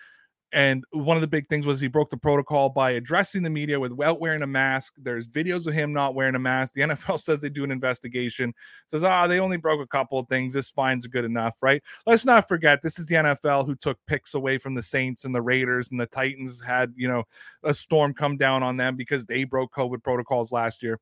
And 0.52 0.82
one 0.92 1.16
of 1.16 1.20
the 1.20 1.26
big 1.26 1.46
things 1.46 1.66
was 1.66 1.78
he 1.78 1.88
broke 1.88 2.08
the 2.08 2.16
protocol 2.16 2.70
by 2.70 2.92
addressing 2.92 3.42
the 3.42 3.50
media 3.50 3.78
without 3.78 4.18
wearing 4.18 4.42
a 4.42 4.46
mask. 4.46 4.94
There's 4.96 5.28
videos 5.28 5.66
of 5.66 5.74
him 5.74 5.92
not 5.92 6.14
wearing 6.14 6.34
a 6.34 6.38
mask. 6.38 6.72
The 6.72 6.80
NFL 6.82 7.20
says 7.20 7.40
they 7.40 7.50
do 7.50 7.64
an 7.64 7.70
investigation, 7.70 8.54
says, 8.86 9.04
ah, 9.04 9.24
oh, 9.24 9.28
they 9.28 9.40
only 9.40 9.58
broke 9.58 9.82
a 9.82 9.86
couple 9.86 10.18
of 10.18 10.26
things. 10.28 10.54
This 10.54 10.70
fine's 10.70 11.06
good 11.06 11.26
enough, 11.26 11.56
right? 11.62 11.82
Let's 12.06 12.24
not 12.24 12.48
forget 12.48 12.80
this 12.80 12.98
is 12.98 13.06
the 13.06 13.16
NFL 13.16 13.66
who 13.66 13.74
took 13.74 13.98
picks 14.06 14.34
away 14.34 14.56
from 14.56 14.74
the 14.74 14.82
Saints 14.82 15.24
and 15.24 15.34
the 15.34 15.42
Raiders, 15.42 15.90
and 15.90 16.00
the 16.00 16.06
Titans 16.06 16.62
had, 16.64 16.94
you 16.96 17.08
know, 17.08 17.24
a 17.62 17.74
storm 17.74 18.14
come 18.14 18.38
down 18.38 18.62
on 18.62 18.78
them 18.78 18.96
because 18.96 19.26
they 19.26 19.44
broke 19.44 19.74
COVID 19.74 20.02
protocols 20.02 20.50
last 20.50 20.82
year. 20.82 20.98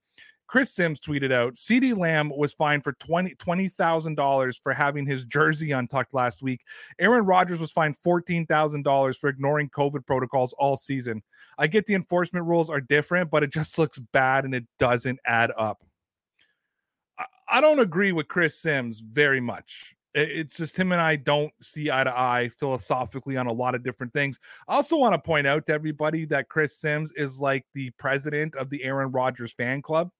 Chris 0.47 0.73
Sims 0.73 1.01
tweeted 1.01 1.33
out 1.33 1.57
CD 1.57 1.93
Lamb 1.93 2.31
was 2.37 2.53
fined 2.53 2.85
for 2.85 2.93
$20,000 2.95 4.63
for 4.63 4.73
having 4.73 5.07
his 5.07 5.25
jersey 5.25 5.73
untucked 5.73 6.15
last 6.15 6.43
week. 6.43 6.61
Aaron 6.99 7.25
Rodgers 7.25 7.61
was 7.61 7.73
fined 7.73 7.97
$14,000 8.05 9.19
for 9.19 9.29
ignoring 9.29 9.69
COVID 9.71 10.07
protocols 10.07 10.55
all 10.59 10.77
season. 10.77 11.23
I 11.59 11.67
get 11.67 11.87
the 11.87 11.95
enforcement 11.95 12.47
rules 12.47 12.71
are 12.71 12.81
different, 12.81 13.31
but 13.31 13.43
it 13.43 13.53
just 13.53 13.79
looks 13.79 13.99
bad 13.99 14.45
and 14.45 14.55
it 14.55 14.67
doesn't 14.79 15.19
add 15.27 15.53
up. 15.57 15.83
I, 17.19 17.25
I 17.49 17.61
don't 17.61 17.81
agree 17.81 18.13
with 18.13 18.29
Chris 18.29 18.61
Sims 18.61 19.01
very 19.01 19.41
much. 19.41 19.95
It's 20.15 20.57
just 20.57 20.79
him 20.79 20.93
and 20.93 21.01
I 21.01 21.17
don't 21.17 21.53
see 21.61 21.91
eye 21.91 22.05
to 22.05 22.19
eye 22.19 22.49
philosophically 22.59 23.37
on 23.37 23.49
a 23.49 23.53
lot 23.53 23.75
of 23.75 23.83
different 23.83 24.15
things. 24.15 24.39
I 24.67 24.77
also 24.77 24.97
want 24.97 25.13
to 25.13 25.19
point 25.19 25.47
out 25.47 25.67
to 25.67 25.75
everybody 25.75 26.25
that 26.27 26.49
Chris 26.49 26.75
Sims 26.75 27.13
is 27.13 27.39
like 27.39 27.67
the 27.75 27.91
president 27.99 28.57
of 28.57 28.71
the 28.71 28.83
Aaron 28.83 29.13
Rodgers 29.13 29.53
fan 29.53 29.83
club. 29.83 30.11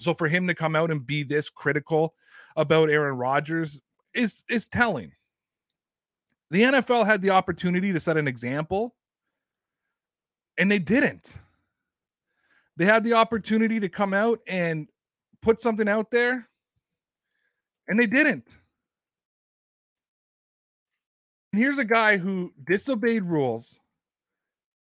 So 0.00 0.14
for 0.14 0.28
him 0.28 0.46
to 0.48 0.54
come 0.54 0.74
out 0.76 0.90
and 0.90 1.06
be 1.06 1.22
this 1.22 1.48
critical 1.48 2.14
about 2.56 2.90
Aaron 2.90 3.16
Rodgers 3.16 3.80
is 4.12 4.44
is 4.48 4.68
telling. 4.68 5.12
The 6.50 6.62
NFL 6.62 7.06
had 7.06 7.22
the 7.22 7.30
opportunity 7.30 7.92
to 7.92 8.00
set 8.00 8.16
an 8.16 8.28
example 8.28 8.94
and 10.58 10.70
they 10.70 10.78
didn't. 10.78 11.40
They 12.76 12.84
had 12.84 13.04
the 13.04 13.14
opportunity 13.14 13.80
to 13.80 13.88
come 13.88 14.12
out 14.12 14.40
and 14.46 14.88
put 15.42 15.60
something 15.60 15.88
out 15.88 16.10
there 16.10 16.48
and 17.88 17.98
they 17.98 18.06
didn't. 18.06 18.58
And 21.52 21.62
here's 21.62 21.78
a 21.78 21.84
guy 21.84 22.16
who 22.16 22.52
disobeyed 22.66 23.24
rules 23.24 23.80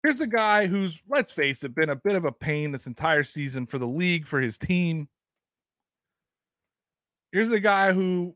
Here's 0.04 0.20
a 0.20 0.28
guy 0.28 0.68
who's, 0.68 1.02
let's 1.08 1.32
face 1.32 1.64
it, 1.64 1.74
been 1.74 1.90
a 1.90 1.96
bit 1.96 2.16
of 2.16 2.26
a 2.26 2.32
pain 2.32 2.72
this 2.72 2.88
entire 2.88 3.24
season 3.24 3.66
for 3.66 3.78
the 3.80 3.88
league, 3.88 4.28
for 4.28 4.42
his 4.42 4.58
team. 4.58 5.08
Here's 7.32 7.52
a 7.52 7.60
guy 7.60 7.94
who 7.94 8.36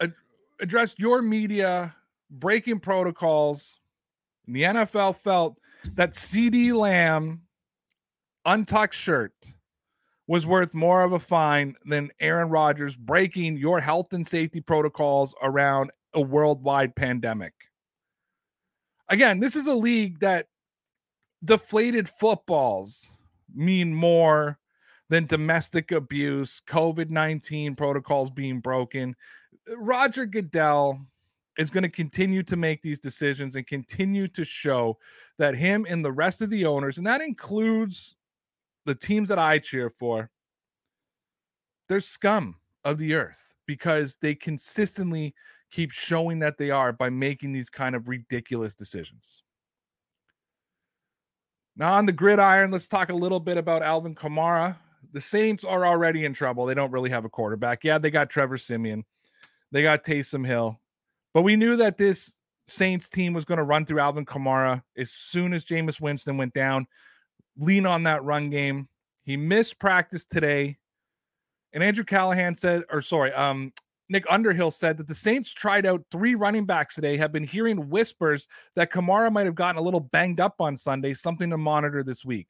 ad- 0.00 0.14
addressed 0.60 0.98
your 0.98 1.22
media 1.22 1.94
breaking 2.28 2.80
protocols. 2.80 3.78
And 4.46 4.56
the 4.56 4.62
NFL 4.62 5.16
felt 5.16 5.58
that 5.94 6.12
CeeDee 6.12 6.74
Lamb 6.74 7.42
untucked 8.44 8.94
shirt 8.94 9.32
was 10.26 10.44
worth 10.44 10.74
more 10.74 11.04
of 11.04 11.12
a 11.12 11.18
fine 11.20 11.74
than 11.84 12.10
Aaron 12.18 12.48
Rodgers 12.48 12.96
breaking 12.96 13.58
your 13.58 13.80
health 13.80 14.12
and 14.12 14.26
safety 14.26 14.60
protocols 14.60 15.34
around 15.40 15.92
a 16.14 16.20
worldwide 16.20 16.96
pandemic. 16.96 17.52
Again, 19.08 19.38
this 19.38 19.54
is 19.54 19.66
a 19.66 19.74
league 19.74 20.20
that 20.20 20.46
deflated 21.44 22.08
footballs 22.08 23.12
mean 23.54 23.94
more 23.94 24.58
than 25.08 25.26
domestic 25.26 25.92
abuse, 25.92 26.62
COVID 26.66 27.10
19 27.10 27.76
protocols 27.76 28.30
being 28.30 28.60
broken. 28.60 29.14
Roger 29.76 30.26
Goodell 30.26 31.00
is 31.58 31.70
going 31.70 31.82
to 31.82 31.88
continue 31.88 32.42
to 32.42 32.56
make 32.56 32.82
these 32.82 32.98
decisions 32.98 33.54
and 33.54 33.66
continue 33.66 34.26
to 34.28 34.44
show 34.44 34.98
that 35.38 35.54
him 35.54 35.86
and 35.88 36.04
the 36.04 36.12
rest 36.12 36.42
of 36.42 36.50
the 36.50 36.66
owners, 36.66 36.98
and 36.98 37.06
that 37.06 37.20
includes 37.20 38.16
the 38.86 38.94
teams 38.94 39.28
that 39.28 39.38
I 39.38 39.58
cheer 39.58 39.88
for, 39.88 40.30
they're 41.88 42.00
scum 42.00 42.56
of 42.84 42.98
the 42.98 43.14
earth 43.14 43.54
because 43.66 44.16
they 44.20 44.34
consistently 44.34 45.34
keep 45.70 45.90
showing 45.90 46.40
that 46.40 46.58
they 46.58 46.70
are 46.70 46.92
by 46.92 47.08
making 47.08 47.52
these 47.52 47.70
kind 47.70 47.94
of 47.94 48.08
ridiculous 48.08 48.74
decisions. 48.74 49.43
Now 51.76 51.94
on 51.94 52.06
the 52.06 52.12
gridiron, 52.12 52.70
let's 52.70 52.88
talk 52.88 53.08
a 53.08 53.14
little 53.14 53.40
bit 53.40 53.56
about 53.56 53.82
Alvin 53.82 54.14
Kamara. 54.14 54.76
The 55.12 55.20
Saints 55.20 55.64
are 55.64 55.86
already 55.86 56.24
in 56.24 56.32
trouble. 56.32 56.66
They 56.66 56.74
don't 56.74 56.90
really 56.90 57.10
have 57.10 57.24
a 57.24 57.28
quarterback. 57.28 57.84
Yeah, 57.84 57.98
they 57.98 58.10
got 58.10 58.30
Trevor 58.30 58.56
Siemian, 58.56 59.04
they 59.72 59.82
got 59.82 60.04
Taysom 60.04 60.46
Hill, 60.46 60.80
but 61.32 61.42
we 61.42 61.56
knew 61.56 61.76
that 61.76 61.98
this 61.98 62.38
Saints 62.66 63.08
team 63.08 63.34
was 63.34 63.44
going 63.44 63.58
to 63.58 63.64
run 63.64 63.84
through 63.84 64.00
Alvin 64.00 64.24
Kamara 64.24 64.82
as 64.96 65.10
soon 65.10 65.52
as 65.52 65.64
Jameis 65.64 66.00
Winston 66.00 66.36
went 66.36 66.54
down. 66.54 66.86
Lean 67.58 67.86
on 67.86 68.04
that 68.04 68.24
run 68.24 68.50
game. 68.50 68.88
He 69.24 69.36
missed 69.36 69.78
practice 69.78 70.24
today. 70.26 70.78
And 71.72 71.82
Andrew 71.82 72.04
Callahan 72.04 72.54
said, 72.54 72.84
or 72.90 73.02
sorry, 73.02 73.32
um, 73.32 73.72
Nick 74.08 74.24
Underhill 74.28 74.70
said 74.70 74.98
that 74.98 75.06
the 75.06 75.14
Saints 75.14 75.52
tried 75.52 75.86
out 75.86 76.04
three 76.10 76.34
running 76.34 76.66
backs 76.66 76.94
today, 76.94 77.16
have 77.16 77.32
been 77.32 77.44
hearing 77.44 77.88
whispers 77.88 78.46
that 78.74 78.92
Kamara 78.92 79.32
might 79.32 79.46
have 79.46 79.54
gotten 79.54 79.78
a 79.78 79.84
little 79.84 80.00
banged 80.00 80.40
up 80.40 80.60
on 80.60 80.76
Sunday, 80.76 81.14
something 81.14 81.50
to 81.50 81.56
monitor 81.56 82.02
this 82.02 82.24
week. 82.24 82.48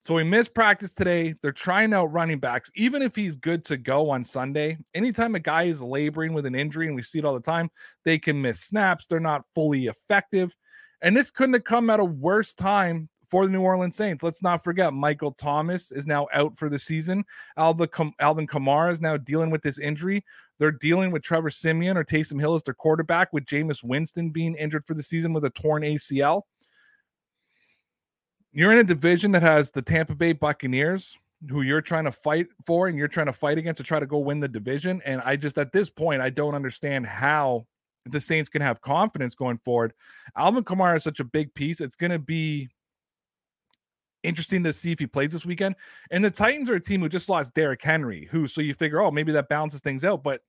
So 0.00 0.16
he 0.16 0.24
missed 0.24 0.54
practice 0.54 0.94
today. 0.94 1.34
They're 1.42 1.52
trying 1.52 1.92
out 1.92 2.12
running 2.12 2.38
backs, 2.38 2.70
even 2.76 3.02
if 3.02 3.16
he's 3.16 3.36
good 3.36 3.64
to 3.66 3.76
go 3.76 4.10
on 4.10 4.24
Sunday. 4.24 4.78
Anytime 4.94 5.34
a 5.34 5.40
guy 5.40 5.64
is 5.64 5.82
laboring 5.82 6.32
with 6.32 6.46
an 6.46 6.54
injury, 6.54 6.86
and 6.86 6.94
we 6.94 7.02
see 7.02 7.18
it 7.18 7.24
all 7.24 7.34
the 7.34 7.40
time, 7.40 7.68
they 8.04 8.18
can 8.18 8.40
miss 8.40 8.60
snaps. 8.60 9.06
They're 9.06 9.20
not 9.20 9.44
fully 9.54 9.86
effective. 9.86 10.56
And 11.02 11.16
this 11.16 11.30
couldn't 11.30 11.54
have 11.54 11.64
come 11.64 11.90
at 11.90 12.00
a 12.00 12.04
worse 12.04 12.54
time 12.54 13.08
for 13.28 13.46
the 13.46 13.52
New 13.52 13.60
Orleans 13.60 13.96
Saints. 13.96 14.22
Let's 14.22 14.42
not 14.42 14.64
forget 14.64 14.94
Michael 14.94 15.32
Thomas 15.32 15.92
is 15.92 16.06
now 16.06 16.28
out 16.32 16.56
for 16.56 16.68
the 16.68 16.78
season. 16.78 17.24
Alvin, 17.56 17.88
Kamara 17.88 18.90
is 18.90 19.00
now 19.00 19.16
dealing 19.16 19.50
with 19.50 19.62
this 19.62 19.78
injury. 19.78 20.24
They're 20.58 20.72
dealing 20.72 21.10
with 21.10 21.22
Trevor 21.22 21.50
Siemian 21.50 21.96
or 21.96 22.04
Taysom 22.04 22.40
Hill 22.40 22.54
as 22.54 22.62
their 22.62 22.74
quarterback, 22.74 23.32
with 23.32 23.44
Jameis 23.44 23.84
Winston 23.84 24.30
being 24.30 24.54
injured 24.56 24.84
for 24.86 24.94
the 24.94 25.02
season 25.02 25.32
with 25.32 25.44
a 25.44 25.50
torn 25.50 25.82
ACL. 25.82 26.42
You're 28.52 28.72
in 28.72 28.78
a 28.78 28.84
division 28.84 29.30
that 29.32 29.42
has 29.42 29.70
the 29.70 29.82
Tampa 29.82 30.14
Bay 30.14 30.32
Buccaneers, 30.32 31.16
who 31.48 31.62
you're 31.62 31.82
trying 31.82 32.04
to 32.04 32.12
fight 32.12 32.48
for 32.66 32.88
and 32.88 32.98
you're 32.98 33.06
trying 33.06 33.26
to 33.26 33.32
fight 33.32 33.58
against 33.58 33.76
to 33.76 33.84
try 33.84 34.00
to 34.00 34.06
go 34.06 34.18
win 34.18 34.40
the 34.40 34.48
division. 34.48 35.00
And 35.04 35.20
I 35.24 35.36
just 35.36 35.58
at 35.58 35.70
this 35.70 35.90
point, 35.90 36.22
I 36.22 36.30
don't 36.30 36.54
understand 36.54 37.06
how 37.06 37.66
the 38.06 38.20
Saints 38.20 38.48
can 38.48 38.62
have 38.62 38.80
confidence 38.80 39.34
going 39.34 39.58
forward. 39.58 39.92
Alvin 40.36 40.64
Kamara 40.64 40.96
is 40.96 41.04
such 41.04 41.20
a 41.20 41.24
big 41.24 41.54
piece. 41.54 41.80
It's 41.80 41.94
going 41.94 42.10
to 42.10 42.18
be 42.18 42.68
interesting 44.22 44.64
to 44.64 44.72
see 44.72 44.92
if 44.92 44.98
he 44.98 45.06
plays 45.06 45.32
this 45.32 45.46
weekend. 45.46 45.76
And 46.10 46.24
the 46.24 46.30
Titans 46.30 46.70
are 46.70 46.74
a 46.74 46.80
team 46.80 47.00
who 47.00 47.08
just 47.08 47.28
lost 47.28 47.54
Derrick 47.54 47.82
Henry, 47.82 48.28
who 48.30 48.46
so 48.46 48.60
you 48.60 48.74
figure, 48.74 49.00
oh, 49.00 49.10
maybe 49.10 49.32
that 49.32 49.48
balances 49.48 49.80
things 49.80 50.04
out. 50.04 50.22
But 50.22 50.40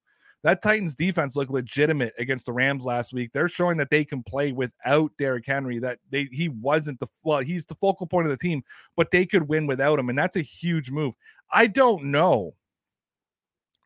that 0.44 0.62
Titans 0.62 0.96
defense 0.96 1.36
looked 1.36 1.52
legitimate 1.52 2.14
against 2.18 2.46
the 2.46 2.54
Rams 2.54 2.86
last 2.86 3.14
week. 3.14 3.32
They're 3.34 3.50
showing 3.50 3.78
that 3.78 3.90
they 3.90 4.06
can 4.06 4.24
play 4.24 4.52
without 4.54 5.12
Derrick 5.18 5.46
Henry. 5.46 5.80
That 5.80 6.00
they 6.10 6.30
he 6.32 6.50
wasn't 6.50 7.00
the 7.00 7.08
well, 7.24 7.40
he's 7.40 7.66
the 7.66 7.76
focal 7.76 8.08
point 8.08 8.28
of 8.28 8.32
the 8.32 8.38
team, 8.38 8.64
but 8.96 9.12
they 9.12 9.26
could 9.26 9.50
win 9.50 9.68
without 9.68 10.00
him, 10.00 10.10
and 10.10 10.18
that's 10.18 10.38
a 10.38 10.42
huge 10.42 10.92
move. 10.92 11.14
I 11.52 11.68
don't 11.68 12.06
know 12.06 12.54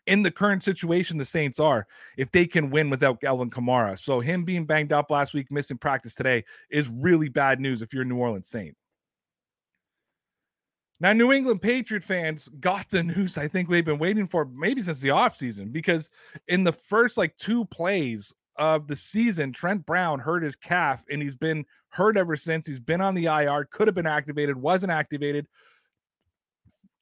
in 0.06 0.22
the 0.22 0.32
current 0.32 0.64
situation 0.64 1.18
the 1.18 1.26
Saints 1.26 1.60
are 1.60 1.88
if 2.18 2.32
they 2.32 2.46
can 2.46 2.70
win 2.70 2.90
without 2.90 3.24
Alvin 3.24 3.50
Kamara. 3.50 3.98
So 3.98 4.20
him 4.20 4.44
being 4.44 4.66
banged 4.66 4.92
up 4.92 5.10
last 5.10 5.34
week, 5.34 5.52
missing 5.52 5.78
practice 5.78 6.14
today 6.14 6.44
is 6.70 6.90
really 6.90 7.30
bad 7.30 7.60
news 7.60 7.82
if 7.82 7.94
you're 7.94 8.04
a 8.04 8.06
New 8.06 8.18
Orleans 8.18 8.50
Saint. 8.50 8.76
Now, 11.04 11.12
New 11.12 11.34
England 11.34 11.62
Patriot 11.62 12.02
fans 12.02 12.48
got 12.62 12.88
the 12.90 13.04
news 13.04 13.38
I 13.38 13.50
think 13.50 13.68
we've 13.68 13.84
been 13.84 14.00
waiting 14.00 14.26
for 14.26 14.46
maybe 14.46 14.82
since 14.82 15.02
the 15.02 15.10
offseason 15.10 15.74
because 15.74 16.10
in 16.48 16.64
the 16.64 16.72
first 16.72 17.18
like 17.18 17.36
two 17.36 17.66
plays 17.66 18.34
of 18.56 18.88
the 18.88 18.96
season, 18.96 19.52
Trent 19.52 19.86
Brown 19.86 20.18
hurt 20.18 20.44
his 20.44 20.56
calf 20.56 21.04
and 21.12 21.22
he's 21.22 21.36
been 21.36 21.66
hurt 21.90 22.16
ever 22.16 22.38
since. 22.38 22.66
He's 22.66 22.80
been 22.80 23.02
on 23.02 23.16
the 23.16 23.26
IR, 23.26 23.66
could 23.66 23.90
have 23.90 23.96
been 23.96 24.08
activated, 24.08 24.56
wasn't 24.56 24.94
activated. 24.94 25.46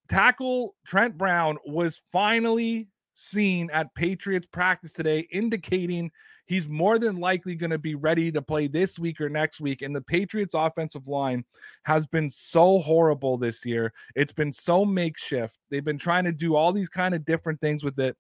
Tackle 0.09 0.73
Trent 0.83 1.15
Brown 1.15 1.59
was 1.63 2.01
finally 2.11 2.87
seen 3.21 3.69
at 3.71 3.93
Patriots 3.95 4.47
practice 4.47 4.93
today, 4.93 5.27
indicating 5.31 6.11
he's 6.45 6.67
more 6.67 6.99
than 6.99 7.17
likely 7.17 7.55
going 7.55 7.69
to 7.71 7.77
be 7.77 7.95
ready 7.95 8.31
to 8.31 8.41
play 8.41 8.67
this 8.67 8.97
week 8.97 9.21
or 9.21 9.29
next 9.29 9.61
week. 9.61 9.81
And 9.81 9.95
the 9.95 10.01
Patriots 10.01 10.53
offensive 10.53 11.07
line 11.07 11.45
has 11.83 12.07
been 12.07 12.29
so 12.29 12.79
horrible 12.79 13.37
this 13.37 13.65
year. 13.65 13.93
It's 14.15 14.33
been 14.33 14.51
so 14.51 14.85
makeshift. 14.85 15.57
They've 15.69 15.83
been 15.83 15.97
trying 15.97 16.25
to 16.25 16.31
do 16.31 16.55
all 16.55 16.73
these 16.73 16.89
kind 16.89 17.15
of 17.15 17.25
different 17.25 17.61
things 17.61 17.83
with 17.83 17.99
it. 17.99 18.17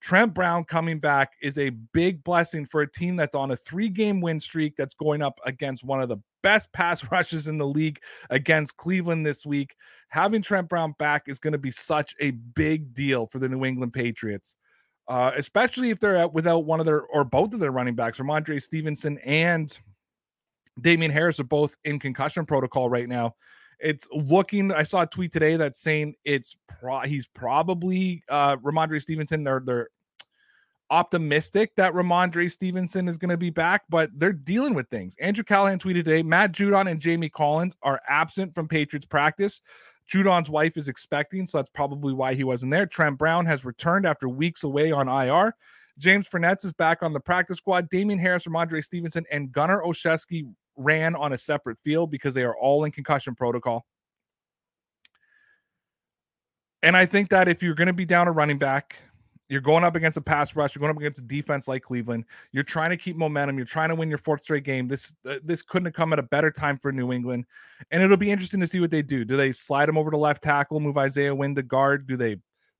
Trent 0.00 0.34
Brown 0.34 0.64
coming 0.64 0.98
back 0.98 1.32
is 1.42 1.58
a 1.58 1.70
big 1.70 2.22
blessing 2.22 2.66
for 2.66 2.82
a 2.82 2.92
team 2.92 3.16
that's 3.16 3.34
on 3.34 3.50
a 3.50 3.56
three 3.56 3.88
game 3.88 4.20
win 4.20 4.38
streak 4.38 4.76
that's 4.76 4.94
going 4.94 5.22
up 5.22 5.40
against 5.44 5.84
one 5.84 6.00
of 6.00 6.08
the 6.08 6.18
best 6.46 6.72
pass 6.72 7.04
rushes 7.10 7.48
in 7.48 7.58
the 7.58 7.66
league 7.66 7.98
against 8.30 8.76
Cleveland 8.76 9.26
this 9.26 9.44
week. 9.44 9.74
Having 10.10 10.42
Trent 10.42 10.68
Brown 10.68 10.94
back 10.96 11.24
is 11.26 11.40
going 11.40 11.52
to 11.52 11.58
be 11.58 11.72
such 11.72 12.14
a 12.20 12.30
big 12.30 12.94
deal 12.94 13.26
for 13.26 13.40
the 13.40 13.48
New 13.48 13.64
England 13.64 13.92
Patriots. 13.92 14.56
Uh, 15.08 15.32
especially 15.36 15.90
if 15.90 16.00
they're 16.00 16.16
out 16.16 16.34
without 16.34 16.64
one 16.64 16.80
of 16.80 16.86
their 16.86 17.02
or 17.02 17.24
both 17.24 17.52
of 17.52 17.60
their 17.60 17.72
running 17.72 17.94
backs, 17.94 18.18
Rhamondre 18.18 18.62
Stevenson 18.62 19.18
and 19.24 19.76
Damien 20.80 21.10
Harris 21.10 21.40
are 21.40 21.44
both 21.44 21.76
in 21.84 21.98
concussion 21.98 22.46
protocol 22.46 22.88
right 22.88 23.08
now. 23.08 23.34
It's 23.78 24.08
looking. 24.10 24.72
I 24.72 24.82
saw 24.82 25.02
a 25.02 25.06
tweet 25.06 25.32
today 25.32 25.56
that's 25.56 25.80
saying 25.80 26.14
it's 26.24 26.56
pro, 26.68 27.00
he's 27.00 27.28
probably 27.28 28.22
uh 28.28 28.56
Rhamondre 28.56 29.00
Stevenson. 29.00 29.44
They're 29.44 29.62
they're 29.64 29.88
optimistic 30.90 31.74
that 31.76 31.92
Rhamondre 31.92 32.50
Stevenson 32.50 33.08
is 33.08 33.18
going 33.18 33.30
to 33.30 33.36
be 33.36 33.50
back, 33.50 33.82
but 33.88 34.10
they're 34.14 34.32
dealing 34.32 34.74
with 34.74 34.88
things. 34.88 35.16
Andrew 35.20 35.44
Callahan 35.44 35.78
tweeted 35.78 36.04
today: 36.04 36.22
Matt 36.22 36.52
Judon 36.52 36.90
and 36.90 37.00
Jamie 37.00 37.28
Collins 37.28 37.76
are 37.82 38.00
absent 38.08 38.54
from 38.54 38.68
Patriots 38.68 39.06
practice. 39.06 39.62
Judon's 40.12 40.48
wife 40.48 40.76
is 40.76 40.88
expecting, 40.88 41.46
so 41.46 41.58
that's 41.58 41.70
probably 41.70 42.12
why 42.12 42.34
he 42.34 42.44
wasn't 42.44 42.70
there. 42.70 42.86
Trent 42.86 43.18
Brown 43.18 43.44
has 43.46 43.64
returned 43.64 44.06
after 44.06 44.28
weeks 44.28 44.62
away 44.62 44.92
on 44.92 45.08
IR. 45.08 45.52
James 45.98 46.28
Ferentz 46.28 46.64
is 46.64 46.72
back 46.72 47.02
on 47.02 47.12
the 47.12 47.20
practice 47.20 47.56
squad. 47.56 47.88
Damien 47.88 48.18
Harris, 48.18 48.44
Rhamondre 48.44 48.84
Stevenson, 48.84 49.24
and 49.32 49.50
Gunnar 49.50 49.82
Olszewski 49.82 50.44
ran 50.76 51.16
on 51.16 51.32
a 51.32 51.38
separate 51.38 51.78
field 51.78 52.10
because 52.10 52.34
they 52.34 52.44
are 52.44 52.56
all 52.56 52.84
in 52.84 52.92
concussion 52.92 53.34
protocol. 53.34 53.86
And 56.82 56.96
I 56.96 57.06
think 57.06 57.30
that 57.30 57.48
if 57.48 57.62
you're 57.62 57.74
going 57.74 57.86
to 57.86 57.94
be 57.94 58.04
down 58.04 58.28
a 58.28 58.32
running 58.32 58.58
back, 58.58 58.96
you're 59.48 59.60
going 59.60 59.84
up 59.84 59.94
against 59.94 60.16
a 60.16 60.20
pass 60.20 60.56
rush, 60.56 60.74
you're 60.74 60.80
going 60.80 60.90
up 60.90 60.96
against 60.96 61.20
a 61.20 61.24
defense 61.24 61.68
like 61.68 61.82
Cleveland. 61.82 62.24
You're 62.52 62.64
trying 62.64 62.90
to 62.90 62.96
keep 62.96 63.16
momentum. 63.16 63.56
You're 63.56 63.66
trying 63.66 63.90
to 63.90 63.94
win 63.94 64.08
your 64.08 64.18
fourth 64.18 64.40
straight 64.40 64.64
game. 64.64 64.88
This 64.88 65.14
uh, 65.28 65.38
this 65.44 65.62
couldn't 65.62 65.86
have 65.86 65.94
come 65.94 66.12
at 66.12 66.18
a 66.18 66.24
better 66.24 66.50
time 66.50 66.78
for 66.78 66.92
New 66.92 67.12
England, 67.12 67.44
and 67.90 68.02
it'll 68.02 68.16
be 68.16 68.30
interesting 68.30 68.60
to 68.60 68.66
see 68.66 68.80
what 68.80 68.90
they 68.90 69.02
do. 69.02 69.24
Do 69.24 69.36
they 69.36 69.52
slide 69.52 69.88
him 69.88 69.98
over 69.98 70.10
to 70.10 70.16
left 70.16 70.42
tackle, 70.42 70.80
move 70.80 70.98
Isaiah 70.98 71.34
Wynn 71.34 71.54
to 71.54 71.62
guard? 71.62 72.06
Do 72.06 72.16
they 72.16 72.36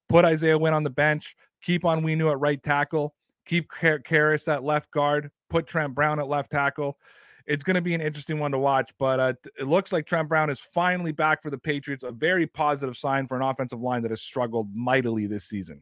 put 0.09 0.24
Isaiah 0.24 0.59
Wynn 0.59 0.74
on 0.74 0.83
the 0.83 0.90
bench, 0.90 1.37
keep 1.62 1.85
on 1.85 2.02
Onwenu 2.02 2.31
at 2.31 2.40
right 2.40 2.62
tackle, 2.62 3.14
keep 3.44 3.70
Karras 3.70 4.52
at 4.52 4.64
left 4.64 4.90
guard, 4.90 5.31
put 5.48 5.66
Trent 5.66 5.94
Brown 5.94 6.18
at 6.18 6.29
left 6.29 6.50
tackle? 6.50 6.98
it's 7.46 7.62
going 7.62 7.76
to 7.76 7.81
be 7.81 7.94
an 7.94 8.00
interesting 8.00 8.38
one 8.38 8.50
to 8.50 8.59
watch. 8.59 8.92
But 8.98 9.20
uh, 9.20 9.33
it 9.59 9.64
looks 9.64 9.92
like 9.92 10.07
Trent 10.07 10.29
Brown 10.29 10.50
is 10.50 10.61
finally 10.61 11.12
back 11.12 11.42
for 11.42 11.50
the 11.50 11.59
Patriots, 11.59 12.02
a 12.02 12.11
very 12.11 12.46
positive 12.46 12.96
sign 12.96 13.26
for 13.26 13.37
an 13.37 13.42
offensive 13.42 13.81
line 13.81 14.02
that 14.02 14.11
has 14.11 14.20
struggled 14.20 14.74
mightily 14.74 15.26
this 15.26 15.44
season. 15.44 15.81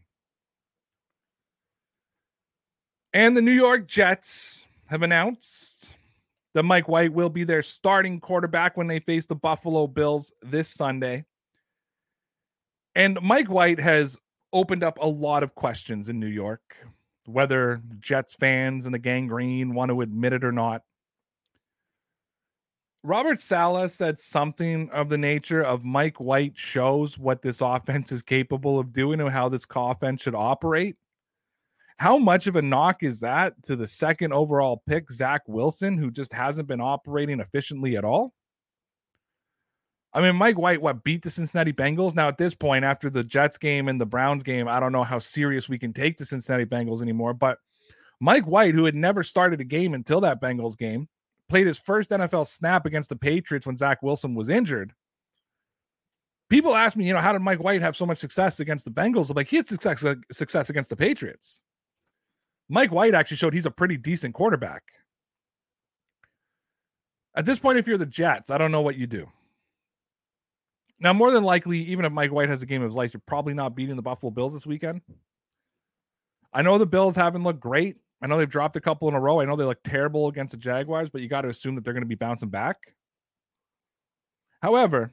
And 3.14 3.36
the 3.36 3.42
New 3.42 3.52
York 3.52 3.86
Jets 3.86 4.66
have 4.88 5.02
announced 5.02 5.94
that 6.52 6.64
Mike 6.64 6.88
White 6.88 7.12
will 7.12 7.28
be 7.28 7.44
their 7.44 7.62
starting 7.62 8.18
quarterback 8.18 8.76
when 8.76 8.88
they 8.88 8.98
face 8.98 9.24
the 9.24 9.36
Buffalo 9.36 9.86
Bills 9.86 10.32
this 10.42 10.68
Sunday. 10.68 11.24
And 12.96 13.16
Mike 13.22 13.48
White 13.48 13.78
has 13.78 14.18
opened 14.52 14.82
up 14.82 14.98
a 15.00 15.06
lot 15.06 15.44
of 15.44 15.54
questions 15.54 16.08
in 16.08 16.18
New 16.18 16.26
York, 16.26 16.76
whether 17.26 17.80
Jets 18.00 18.34
fans 18.34 18.84
and 18.84 18.92
the 18.92 18.98
Gang 18.98 19.28
Green 19.28 19.74
want 19.74 19.90
to 19.90 20.00
admit 20.00 20.32
it 20.32 20.42
or 20.42 20.52
not. 20.52 20.82
Robert 23.04 23.38
Saleh 23.38 23.92
said 23.92 24.18
something 24.18 24.90
of 24.90 25.08
the 25.08 25.18
nature 25.18 25.62
of 25.62 25.84
Mike 25.84 26.18
White 26.18 26.58
shows 26.58 27.16
what 27.16 27.42
this 27.42 27.60
offense 27.60 28.10
is 28.10 28.22
capable 28.22 28.80
of 28.80 28.92
doing 28.92 29.20
and 29.20 29.30
how 29.30 29.48
this 29.48 29.66
offense 29.72 30.20
should 30.22 30.34
operate. 30.34 30.96
How 31.98 32.18
much 32.18 32.46
of 32.46 32.56
a 32.56 32.62
knock 32.62 33.02
is 33.02 33.20
that 33.20 33.62
to 33.64 33.76
the 33.76 33.86
second 33.86 34.32
overall 34.32 34.82
pick, 34.88 35.10
Zach 35.10 35.42
Wilson, 35.46 35.96
who 35.96 36.10
just 36.10 36.32
hasn't 36.32 36.68
been 36.68 36.80
operating 36.80 37.40
efficiently 37.40 37.96
at 37.96 38.04
all? 38.04 38.32
I 40.12 40.20
mean, 40.20 40.36
Mike 40.36 40.58
White, 40.58 40.80
what 40.80 41.02
beat 41.02 41.22
the 41.22 41.30
Cincinnati 41.30 41.72
Bengals? 41.72 42.14
Now, 42.14 42.28
at 42.28 42.38
this 42.38 42.54
point, 42.54 42.84
after 42.84 43.10
the 43.10 43.24
Jets 43.24 43.58
game 43.58 43.88
and 43.88 44.00
the 44.00 44.06
Browns 44.06 44.44
game, 44.44 44.68
I 44.68 44.78
don't 44.78 44.92
know 44.92 45.02
how 45.02 45.18
serious 45.18 45.68
we 45.68 45.78
can 45.78 45.92
take 45.92 46.16
the 46.18 46.24
Cincinnati 46.24 46.64
Bengals 46.64 47.02
anymore. 47.02 47.34
But 47.34 47.58
Mike 48.20 48.46
White, 48.46 48.74
who 48.74 48.84
had 48.84 48.94
never 48.94 49.24
started 49.24 49.60
a 49.60 49.64
game 49.64 49.92
until 49.92 50.20
that 50.20 50.40
Bengals 50.40 50.78
game, 50.78 51.08
played 51.48 51.66
his 51.66 51.78
first 51.78 52.10
NFL 52.10 52.46
snap 52.46 52.86
against 52.86 53.08
the 53.08 53.16
Patriots 53.16 53.66
when 53.66 53.76
Zach 53.76 54.02
Wilson 54.02 54.34
was 54.36 54.48
injured. 54.48 54.92
People 56.48 56.76
ask 56.76 56.96
me, 56.96 57.06
you 57.06 57.12
know, 57.12 57.20
how 57.20 57.32
did 57.32 57.42
Mike 57.42 57.62
White 57.62 57.82
have 57.82 57.96
so 57.96 58.06
much 58.06 58.18
success 58.18 58.60
against 58.60 58.84
the 58.84 58.92
Bengals? 58.92 59.30
I'm 59.30 59.34
like, 59.34 59.48
he 59.48 59.56
had 59.56 59.66
success, 59.66 60.04
uh, 60.04 60.14
success 60.30 60.70
against 60.70 60.90
the 60.90 60.96
Patriots. 60.96 61.60
Mike 62.68 62.92
White 62.92 63.14
actually 63.14 63.36
showed 63.36 63.54
he's 63.54 63.66
a 63.66 63.70
pretty 63.70 63.96
decent 63.96 64.34
quarterback. 64.34 64.82
At 67.36 67.44
this 67.44 67.58
point, 67.58 67.78
if 67.78 67.86
you're 67.86 67.98
the 67.98 68.06
Jets, 68.06 68.50
I 68.50 68.58
don't 68.58 68.72
know 68.72 68.82
what 68.82 68.96
you 68.96 69.06
do. 69.06 69.28
Now, 71.00 71.12
more 71.12 71.32
than 71.32 71.44
likely, 71.44 71.80
even 71.84 72.04
if 72.04 72.12
Mike 72.12 72.32
White 72.32 72.48
has 72.48 72.62
a 72.62 72.66
game 72.66 72.82
of 72.82 72.88
his 72.88 72.96
life, 72.96 73.12
you're 73.12 73.22
probably 73.26 73.54
not 73.54 73.74
beating 73.74 73.96
the 73.96 74.02
Buffalo 74.02 74.30
Bills 74.30 74.54
this 74.54 74.66
weekend. 74.66 75.02
I 76.52 76.62
know 76.62 76.78
the 76.78 76.86
Bills 76.86 77.16
haven't 77.16 77.42
looked 77.42 77.60
great. 77.60 77.96
I 78.22 78.26
know 78.26 78.38
they've 78.38 78.48
dropped 78.48 78.76
a 78.76 78.80
couple 78.80 79.08
in 79.08 79.14
a 79.14 79.20
row. 79.20 79.40
I 79.40 79.44
know 79.44 79.56
they 79.56 79.64
look 79.64 79.82
terrible 79.82 80.28
against 80.28 80.52
the 80.52 80.58
Jaguars, 80.58 81.10
but 81.10 81.20
you 81.20 81.28
got 81.28 81.42
to 81.42 81.48
assume 81.48 81.74
that 81.74 81.84
they're 81.84 81.92
going 81.92 82.04
to 82.04 82.08
be 82.08 82.14
bouncing 82.14 82.48
back. 82.48 82.76
However, 84.62 85.12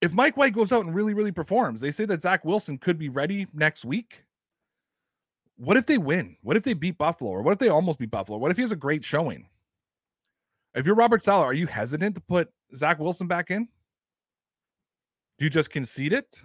if 0.00 0.12
Mike 0.12 0.36
White 0.36 0.52
goes 0.52 0.70
out 0.70 0.84
and 0.84 0.94
really, 0.94 1.14
really 1.14 1.32
performs, 1.32 1.80
they 1.80 1.90
say 1.90 2.04
that 2.04 2.20
Zach 2.22 2.44
Wilson 2.44 2.78
could 2.78 2.98
be 2.98 3.08
ready 3.08 3.46
next 3.54 3.84
week. 3.86 4.22
What 5.56 5.76
if 5.76 5.86
they 5.86 5.98
win? 5.98 6.36
What 6.42 6.56
if 6.56 6.64
they 6.64 6.74
beat 6.74 6.98
Buffalo? 6.98 7.30
Or 7.30 7.42
what 7.42 7.52
if 7.52 7.58
they 7.58 7.68
almost 7.68 7.98
beat 7.98 8.10
Buffalo? 8.10 8.38
What 8.38 8.50
if 8.50 8.56
he 8.56 8.62
has 8.62 8.72
a 8.72 8.76
great 8.76 9.04
showing? 9.04 9.48
If 10.74 10.86
you're 10.86 10.96
Robert 10.96 11.22
Saleh, 11.22 11.44
are 11.44 11.54
you 11.54 11.66
hesitant 11.66 12.16
to 12.16 12.20
put 12.20 12.48
Zach 12.74 12.98
Wilson 12.98 13.28
back 13.28 13.50
in? 13.50 13.68
Do 15.38 15.44
you 15.44 15.50
just 15.50 15.70
concede 15.70 16.12
it? 16.12 16.42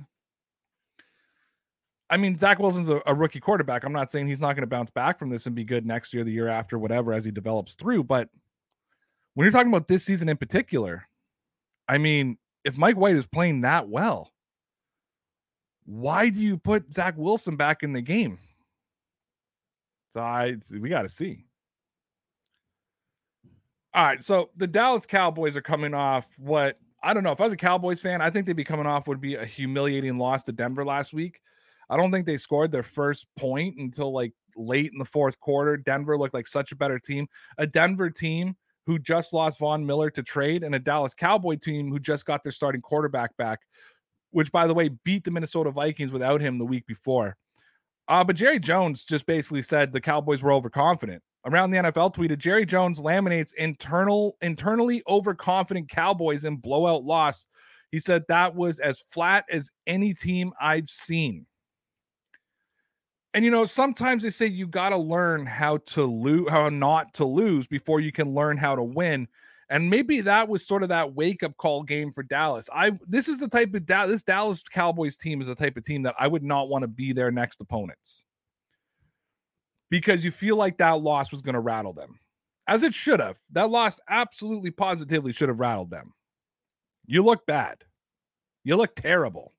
I 2.12 2.17
mean, 2.17 2.38
Zach 2.38 2.60
Wilson's 2.60 2.89
a, 2.89 3.02
a, 3.06 3.13
rookie 3.13 3.39
quarterback. 3.39 3.84
I'm 3.84 3.93
not 3.93 4.10
saying 4.10 4.28
he's 4.28 4.41
not 4.41 4.54
going 4.56 4.63
to 4.63 4.67
bounce 4.67 4.89
back 4.89 5.19
from 5.19 5.30
this 5.30 5.45
and 5.45 5.56
be 5.56 5.63
good 5.63 5.86
next 5.86 6.12
year, 6.12 6.24
the 6.24 6.32
year 6.32 6.48
after, 6.48 6.80
whatever, 6.80 7.13
as 7.13 7.24
he 7.24 7.30
develops 7.30 7.76
through. 7.76 8.04
But 8.04 8.30
when 9.36 9.45
you're 9.45 9.52
talking 9.52 9.72
about 9.72 9.88
this 9.88 10.04
season 10.04 10.28
in 10.28 10.38
particular, 10.38 11.08
I 11.88 12.00
mean, 12.00 12.38
if 12.63 12.78
Mike 12.78 12.98
White 12.98 13.15
is 13.15 13.28
playing 13.28 13.62
that 13.62 13.88
well, 13.88 14.32
why 15.86 16.30
do 16.30 16.39
you 16.39 16.58
put 16.58 16.91
Zach 16.91 17.13
Wilson 17.15 17.56
back 17.56 17.84
in 17.84 17.93
the 17.93 18.02
game? 18.02 18.39
So 20.12 20.22
I 20.22 20.56
we 20.72 20.89
got 20.89 21.04
to 21.04 21.10
see. 21.10 21.45
All 23.93 24.04
right, 24.04 24.22
so 24.22 24.52
the 24.56 24.67
Dallas 24.67 25.06
Cowboys 25.06 25.58
are 25.58 25.62
coming 25.62 25.93
off 25.93 26.28
what 26.38 26.78
I 27.02 27.13
don't 27.13 27.24
know. 27.24 27.32
If 27.32 27.41
I 27.41 27.45
was 27.45 27.54
a 27.54 27.58
Cowboys 27.58 28.00
fan, 28.00 28.22
I 28.22 28.30
think 28.30 28.45
they'd 28.45 28.54
be 28.54 28.63
coming 28.63 28.86
off 28.86 29.08
would 29.08 29.22
be 29.22 29.36
a 29.36 29.45
humiliating 29.45 30.17
loss 30.17 30.43
to 30.43 30.52
Denver 30.52 30.86
last 30.86 31.13
week. 31.13 31.41
I 31.89 31.98
don't 31.98 32.12
think 32.12 32.26
they 32.26 32.38
scored 32.38 32.72
their 32.72 32.84
first 32.84 33.28
point 33.36 33.78
until 33.78 34.12
like 34.12 34.34
late 34.56 34.91
in 34.91 35.00
the 35.00 35.06
fourth 35.06 35.39
quarter. 35.39 35.78
Denver 35.78 36.17
looked 36.17 36.34
like 36.34 36.48
such 36.48 36.72
a 36.72 36.76
better 36.76 37.00
team. 37.00 37.28
A 37.58 37.65
Denver 37.65 38.10
team 38.10 38.56
who 38.86 39.00
just 39.00 39.34
lost 39.34 39.60
Von 39.60 39.86
Miller 39.86 40.10
to 40.10 40.24
trade, 40.24 40.63
and 40.63 40.74
a 40.74 40.80
Dallas 40.80 41.13
Cowboy 41.13 41.56
team 41.56 41.91
who 41.91 42.00
just 42.00 42.26
got 42.26 42.43
their 42.43 42.52
starting 42.52 42.82
quarterback 42.82 43.36
back, 43.38 43.60
which 44.32 44.52
by 44.52 44.67
the 44.67 44.74
way 44.74 44.89
beat 45.04 45.24
the 45.24 45.32
Minnesota 45.32 45.72
Vikings 45.72 46.12
without 46.12 46.41
him 46.41 46.58
the 46.58 46.65
week 46.65 46.86
before. 46.88 47.38
Uh, 48.10 48.24
but 48.24 48.36
Jerry 48.36 48.60
Jones 48.60 49.06
just 49.06 49.28
basically 49.28 49.62
said 49.62 49.93
the 49.93 50.02
Cowboys 50.02 50.41
were 50.41 50.52
overconfident. 50.52 51.22
Around 51.45 51.72
the 51.72 51.78
NFL 51.78 52.13
tweeted 52.13 52.39
Jerry 52.39 52.65
Jones 52.65 53.00
laminates 53.00 53.54
internal 53.54 54.36
internally 54.41 55.04
overconfident 55.08 55.89
Cowboys 55.89 56.43
in 56.43 56.58
blowout 56.58 57.04
loss. 57.04 57.48
He 57.91 58.00
said 58.00 58.24
that 58.28 58.56
was 58.56 58.80
as 58.80 59.00
flat 59.00 59.45
as 59.50 59.69
any 59.88 60.13
team 60.13 60.52
I've 60.60 60.89
seen. 60.89 61.45
And 63.36 63.45
you 63.45 63.52
know, 63.52 63.65
sometimes 63.65 64.24
they 64.24 64.32
say 64.32 64.48
you 64.48 64.67
got 64.67 64.89
to 64.89 64.98
learn 64.98 65.45
how 65.45 65.78
to 65.78 66.04
lose, 66.04 66.50
how 66.50 66.67
not 66.69 67.13
to 67.13 67.26
lose 67.26 67.67
before 67.67 68.00
you 68.00 68.12
can 68.12 68.34
learn 68.34 68.58
how 68.58 68.76
to 68.76 68.84
win. 68.84 69.28
And 69.70 69.90
maybe 69.90 70.22
that 70.22 70.50
was 70.50 70.66
sort 70.66 70.82
of 70.82 70.90
that 70.90 71.14
wake 71.14 71.44
up 71.44 71.56
call 71.58 71.84
game 71.84 72.12
for 72.12 72.24
Dallas. 72.24 72.70
I 72.74 72.98
this 73.08 73.28
is 73.28 73.40
the 73.40 73.48
type 73.48 73.74
of 73.76 73.86
da- 73.86 74.08
this 74.08 74.24
Dallas 74.24 74.64
Cowboys 74.64 75.16
team 75.16 75.42
is 75.42 75.48
the 75.48 75.56
type 75.56 75.78
of 75.78 75.84
team 75.84 76.04
that 76.04 76.16
I 76.20 76.28
would 76.28 76.44
not 76.44 76.70
want 76.70 76.82
to 76.84 76.88
be 76.88 77.14
their 77.14 77.32
next 77.32 77.62
opponents 77.62 78.26
because 79.90 80.26
you 80.26 80.32
feel 80.32 80.56
like 80.56 80.78
that 80.78 81.02
loss 81.02 81.32
was 81.32 81.42
going 81.42 81.54
to 81.54 81.60
rattle 81.60 81.94
them, 81.94 82.20
as 82.68 82.82
it 82.82 82.94
should 82.94 83.20
have. 83.20 83.40
That 83.52 83.70
loss 83.70 84.00
absolutely 84.10 84.72
positively 84.72 85.34
should 85.34 85.50
have 85.50 85.60
rattled 85.60 85.92
them. 85.92 86.14
You 87.06 87.24
look 87.24 87.46
bad. 87.46 87.84
You 88.64 88.76
look 88.76 88.96
terrible. 88.96 89.54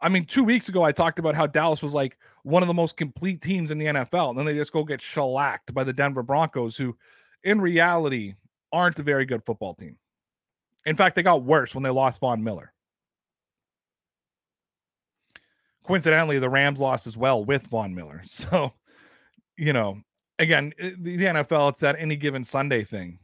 I 0.00 0.08
mean, 0.10 0.24
two 0.24 0.44
weeks 0.44 0.68
ago, 0.68 0.82
I 0.82 0.92
talked 0.92 1.18
about 1.18 1.34
how 1.34 1.46
Dallas 1.46 1.82
was 1.82 1.94
like 1.94 2.18
one 2.42 2.62
of 2.62 2.66
the 2.66 2.74
most 2.74 2.96
complete 2.96 3.40
teams 3.40 3.70
in 3.70 3.78
the 3.78 3.86
NFL. 3.86 4.30
And 4.30 4.38
then 4.38 4.44
they 4.44 4.54
just 4.54 4.72
go 4.72 4.84
get 4.84 5.00
shellacked 5.00 5.72
by 5.72 5.82
the 5.82 5.94
Denver 5.94 6.22
Broncos, 6.22 6.76
who 6.76 6.94
in 7.42 7.60
reality 7.60 8.34
aren't 8.74 8.98
a 8.98 9.02
very 9.02 9.24
good 9.24 9.44
football 9.44 9.74
team. 9.74 9.96
In 10.84 10.96
fact, 10.96 11.16
they 11.16 11.22
got 11.22 11.44
worse 11.44 11.74
when 11.74 11.82
they 11.82 11.90
lost 11.90 12.20
Von 12.20 12.42
Miller. 12.42 12.72
Coincidentally, 15.86 16.38
the 16.38 16.50
Rams 16.50 16.78
lost 16.78 17.06
as 17.06 17.16
well 17.16 17.44
with 17.44 17.66
Von 17.68 17.94
Miller. 17.94 18.22
So, 18.24 18.72
you 19.56 19.72
know, 19.72 20.00
again, 20.38 20.72
eh, 20.78 20.90
the 20.98 21.16
NFL, 21.18 21.70
it's 21.70 21.80
that 21.80 21.96
any 21.98 22.16
given 22.16 22.42
Sunday 22.42 22.82
thing. 22.82 23.18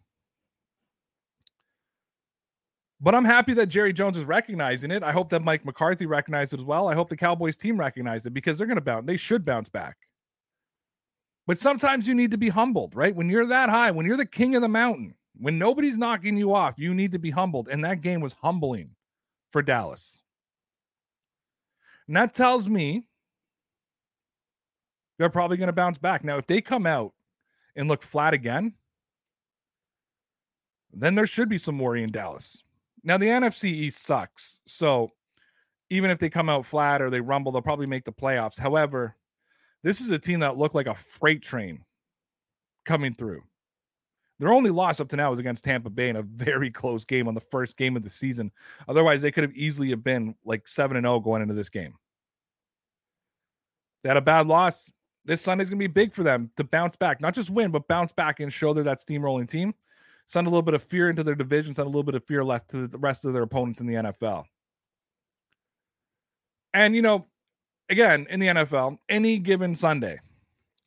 But 3.00 3.14
I'm 3.14 3.24
happy 3.24 3.54
that 3.54 3.66
Jerry 3.66 3.92
Jones 3.92 4.18
is 4.18 4.24
recognizing 4.24 4.90
it. 4.90 5.02
I 5.02 5.10
hope 5.10 5.30
that 5.30 5.42
Mike 5.42 5.64
McCarthy 5.64 6.04
recognized 6.04 6.52
it 6.52 6.60
as 6.60 6.66
well. 6.66 6.86
I 6.86 6.94
hope 6.94 7.08
the 7.08 7.16
Cowboys 7.16 7.56
team 7.56 7.80
recognized 7.80 8.26
it 8.26 8.34
because 8.34 8.58
they're 8.58 8.66
going 8.66 8.76
to 8.76 8.82
bounce. 8.82 9.06
They 9.06 9.16
should 9.16 9.44
bounce 9.44 9.70
back. 9.70 9.96
But 11.46 11.58
sometimes 11.58 12.06
you 12.06 12.14
need 12.14 12.30
to 12.30 12.38
be 12.38 12.50
humbled, 12.50 12.94
right? 12.94 13.16
When 13.16 13.30
you're 13.30 13.46
that 13.46 13.70
high, 13.70 13.90
when 13.90 14.04
you're 14.06 14.18
the 14.18 14.26
king 14.26 14.54
of 14.54 14.62
the 14.62 14.68
mountain, 14.68 15.14
when 15.40 15.58
nobody's 15.58 15.98
knocking 15.98 16.36
you 16.36 16.54
off, 16.54 16.74
you 16.78 16.94
need 16.94 17.12
to 17.12 17.18
be 17.18 17.30
humbled. 17.30 17.68
And 17.68 17.84
that 17.84 18.02
game 18.02 18.20
was 18.20 18.34
humbling 18.34 18.90
for 19.50 19.62
Dallas. 19.62 20.22
And 22.06 22.16
that 22.16 22.34
tells 22.34 22.68
me 22.68 23.04
they're 25.18 25.30
probably 25.30 25.56
going 25.56 25.68
to 25.68 25.72
bounce 25.72 25.98
back. 25.98 26.24
Now, 26.24 26.36
if 26.36 26.46
they 26.46 26.60
come 26.60 26.86
out 26.86 27.14
and 27.74 27.88
look 27.88 28.02
flat 28.02 28.34
again, 28.34 28.74
then 30.92 31.14
there 31.14 31.26
should 31.26 31.48
be 31.48 31.58
some 31.58 31.78
worry 31.78 32.02
in 32.02 32.10
Dallas. 32.10 32.62
Now 33.02 33.16
the 33.16 33.26
NFC 33.26 33.64
East 33.66 34.02
sucks. 34.02 34.60
So 34.66 35.10
even 35.88 36.10
if 36.10 36.18
they 36.18 36.28
come 36.28 36.48
out 36.48 36.66
flat 36.66 37.00
or 37.00 37.08
they 37.08 37.20
rumble, 37.20 37.52
they'll 37.52 37.62
probably 37.62 37.86
make 37.86 38.04
the 38.04 38.12
playoffs. 38.12 38.58
However, 38.58 39.16
this 39.82 40.00
is 40.00 40.10
a 40.10 40.18
team 40.18 40.40
that 40.40 40.58
looked 40.58 40.74
like 40.74 40.86
a 40.86 40.94
freight 40.94 41.42
train 41.42 41.84
coming 42.84 43.14
through. 43.14 43.42
Their 44.40 44.52
only 44.52 44.70
loss 44.70 44.98
up 44.98 45.08
to 45.10 45.16
now 45.16 45.30
was 45.30 45.38
against 45.38 45.62
Tampa 45.62 45.90
Bay 45.90 46.08
in 46.08 46.16
a 46.16 46.22
very 46.22 46.70
close 46.70 47.04
game 47.04 47.28
on 47.28 47.34
the 47.34 47.40
first 47.40 47.76
game 47.76 47.96
of 47.96 48.02
the 48.02 48.10
season. 48.10 48.50
Otherwise, 48.88 49.22
they 49.22 49.30
could 49.30 49.44
have 49.44 49.54
easily 49.54 49.90
have 49.90 50.02
been 50.02 50.34
like 50.44 50.66
7 50.66 50.96
and 50.96 51.04
0 51.04 51.20
going 51.20 51.42
into 51.42 51.54
this 51.54 51.68
game. 51.68 51.94
They 54.02 54.08
had 54.08 54.16
a 54.16 54.22
bad 54.22 54.48
loss. 54.48 54.90
This 55.24 55.40
Sunday's 55.40 55.70
going 55.70 55.78
to 55.78 55.88
be 55.88 55.92
big 55.92 56.12
for 56.12 56.24
them 56.24 56.50
to 56.56 56.64
bounce 56.64 56.96
back, 56.96 57.20
not 57.20 57.34
just 57.34 57.50
win, 57.50 57.70
but 57.70 57.86
bounce 57.86 58.12
back 58.12 58.40
and 58.40 58.52
show 58.52 58.72
they're 58.72 58.82
that 58.82 58.98
steamrolling 58.98 59.48
team 59.48 59.74
send 60.30 60.46
a 60.46 60.50
little 60.50 60.62
bit 60.62 60.74
of 60.74 60.82
fear 60.82 61.10
into 61.10 61.24
their 61.24 61.34
division, 61.34 61.74
send 61.74 61.86
a 61.86 61.88
little 61.88 62.04
bit 62.04 62.14
of 62.14 62.24
fear 62.24 62.44
left 62.44 62.70
to 62.70 62.86
the 62.86 62.98
rest 62.98 63.24
of 63.24 63.32
their 63.32 63.42
opponents 63.42 63.80
in 63.80 63.86
the 63.88 63.94
NFL. 63.94 64.44
And, 66.72 66.94
you 66.94 67.02
know, 67.02 67.26
again, 67.88 68.28
in 68.30 68.38
the 68.38 68.46
NFL, 68.46 68.98
any 69.08 69.38
given 69.38 69.74
Sunday, 69.74 70.20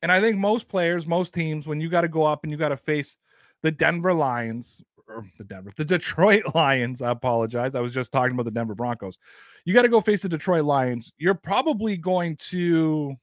and 0.02 0.14
I 0.14 0.22
think 0.22 0.38
most 0.38 0.70
players, 0.70 1.06
most 1.06 1.34
teams, 1.34 1.68
when 1.68 1.82
you 1.82 1.90
got 1.90 2.02
to 2.02 2.08
go 2.08 2.24
up 2.24 2.44
and 2.44 2.52
you 2.52 2.58
got 2.58 2.70
to 2.70 2.78
face 2.78 3.18
the 3.64 3.72
Denver 3.72 4.14
Lions, 4.14 4.84
or 5.08 5.26
the 5.38 5.44
Denver, 5.44 5.72
the 5.76 5.86
Detroit 5.86 6.44
Lions, 6.56 7.02
I 7.02 7.12
apologize. 7.12 7.74
I 7.74 7.82
was 7.82 7.94
just 7.94 8.12
talking 8.12 8.34
about 8.34 8.46
the 8.46 8.52
Denver 8.52 8.76
Broncos. 8.76 9.18
You 9.66 9.74
got 9.74 9.82
to 9.84 9.90
go 9.90 10.02
face 10.02 10.22
the 10.22 10.30
Detroit 10.30 10.66
Lions. 10.66 11.12
You're 11.18 11.34
probably 11.34 11.98
going 11.98 12.36
to 12.50 13.16